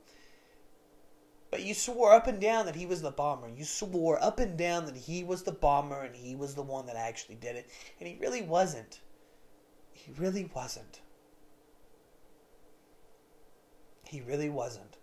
But 1.51 1.63
you 1.63 1.73
swore 1.73 2.13
up 2.13 2.27
and 2.27 2.39
down 2.39 2.67
that 2.67 2.75
he 2.75 2.85
was 2.85 3.01
the 3.01 3.09
bomber. 3.09 3.49
You 3.49 3.65
swore 3.65 4.23
up 4.23 4.39
and 4.39 4.55
down 4.55 4.85
that 4.85 4.95
he 4.95 5.23
was 5.23 5.41
the 5.41 5.51
bomber 5.51 6.03
and 6.03 6.15
he 6.15 6.35
was 6.35 6.53
the 6.53 6.61
one 6.61 6.85
that 6.85 6.95
actually 6.95 7.35
did 7.35 7.55
it. 7.55 7.67
And 7.99 8.07
he 8.07 8.19
really 8.21 8.43
wasn't. 8.43 8.99
He 9.91 10.11
really 10.11 10.47
wasn't. 10.53 11.01
He 14.07 14.21
really 14.21 14.49
wasn't 14.49 14.98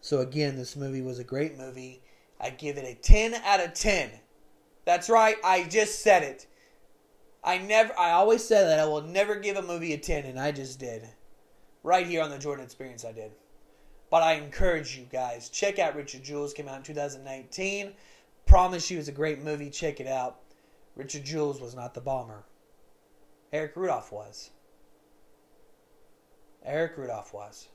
so 0.00 0.20
again, 0.20 0.56
this 0.56 0.76
movie 0.76 1.02
was 1.02 1.18
a 1.18 1.24
great 1.24 1.56
movie. 1.56 2.02
I 2.40 2.50
give 2.50 2.78
it 2.78 2.84
a 2.84 2.94
10 2.94 3.34
out 3.34 3.60
of 3.60 3.74
10. 3.74 4.10
That's 4.84 5.10
right, 5.10 5.36
I 5.44 5.64
just 5.64 6.02
said 6.02 6.22
it. 6.22 6.46
I 7.42 7.58
never 7.58 7.98
I 7.98 8.12
always 8.12 8.44
said 8.44 8.64
that 8.66 8.78
I 8.78 8.86
will 8.86 9.02
never 9.02 9.36
give 9.36 9.56
a 9.56 9.62
movie 9.62 9.92
a 9.92 9.98
10 9.98 10.24
and 10.24 10.38
I 10.38 10.52
just 10.52 10.78
did. 10.78 11.08
Right 11.82 12.06
here 12.06 12.22
on 12.22 12.30
the 12.30 12.38
Jordan 12.38 12.64
Experience 12.64 13.04
I 13.04 13.12
did. 13.12 13.32
But 14.10 14.22
I 14.22 14.34
encourage 14.34 14.96
you 14.96 15.04
guys, 15.04 15.48
check 15.48 15.78
out 15.78 15.94
Richard 15.94 16.22
Jewell's 16.22 16.52
came 16.52 16.68
out 16.68 16.78
in 16.78 16.82
2019. 16.82 17.92
Promise 18.46 18.90
you 18.90 18.98
it's 18.98 19.08
a 19.08 19.12
great 19.12 19.40
movie, 19.40 19.70
check 19.70 20.00
it 20.00 20.06
out. 20.06 20.40
Richard 20.96 21.24
Jewell's 21.24 21.60
was 21.60 21.74
not 21.74 21.94
the 21.94 22.00
bomber. 22.00 22.44
Eric 23.52 23.76
Rudolph 23.76 24.12
was. 24.12 24.50
Eric 26.64 26.96
Rudolph 26.96 27.32
was. 27.32 27.68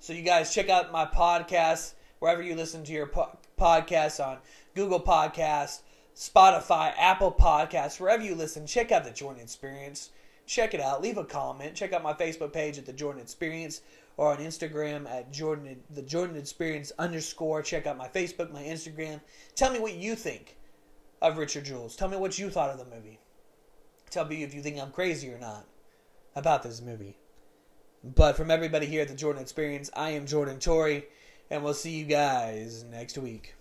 So 0.00 0.12
you 0.12 0.22
guys 0.22 0.54
check 0.54 0.68
out 0.68 0.92
my 0.92 1.06
podcast 1.06 1.94
wherever 2.20 2.42
you 2.42 2.54
listen 2.54 2.84
to 2.84 2.92
your 2.92 3.06
po- 3.06 3.36
podcasts 3.58 4.24
on 4.24 4.38
Google 4.74 5.00
Podcast, 5.00 5.80
Spotify, 6.14 6.92
Apple 6.96 7.32
Podcasts, 7.32 7.98
wherever 7.98 8.22
you 8.22 8.34
listen. 8.34 8.66
Check 8.66 8.92
out 8.92 9.04
the 9.04 9.10
Jordan 9.10 9.42
Experience. 9.42 10.10
Check 10.46 10.72
it 10.72 10.80
out. 10.80 11.02
Leave 11.02 11.18
a 11.18 11.24
comment. 11.24 11.74
Check 11.74 11.92
out 11.92 12.02
my 12.02 12.14
Facebook 12.14 12.52
page 12.52 12.78
at 12.78 12.86
the 12.86 12.92
Jordan 12.92 13.20
Experience 13.20 13.82
or 14.16 14.32
on 14.32 14.38
Instagram 14.38 15.08
at 15.08 15.32
Jordan 15.32 15.80
the 15.90 16.02
Jordan 16.02 16.36
Experience 16.36 16.92
underscore. 16.98 17.62
Check 17.62 17.86
out 17.86 17.98
my 17.98 18.08
Facebook, 18.08 18.52
my 18.52 18.62
Instagram. 18.62 19.20
Tell 19.54 19.72
me 19.72 19.78
what 19.78 19.94
you 19.94 20.14
think 20.14 20.56
of 21.20 21.38
Richard 21.38 21.64
Jewell. 21.64 21.88
Tell 21.88 22.08
me 22.08 22.16
what 22.16 22.38
you 22.38 22.50
thought 22.50 22.70
of 22.70 22.78
the 22.78 22.94
movie. 22.94 23.18
Tell 24.10 24.24
me 24.24 24.42
if 24.42 24.54
you 24.54 24.62
think 24.62 24.78
I'm 24.78 24.92
crazy 24.92 25.30
or 25.30 25.38
not 25.38 25.66
about 26.34 26.62
this 26.62 26.80
movie. 26.80 27.16
But 28.04 28.36
from 28.36 28.50
everybody 28.50 28.86
here 28.86 29.02
at 29.02 29.08
the 29.08 29.14
Jordan 29.14 29.42
Experience, 29.42 29.90
I 29.94 30.10
am 30.10 30.26
Jordan 30.26 30.60
Tory, 30.60 31.06
and 31.50 31.64
we'll 31.64 31.74
see 31.74 31.98
you 31.98 32.04
guys 32.04 32.84
next 32.84 33.18
week. 33.18 33.54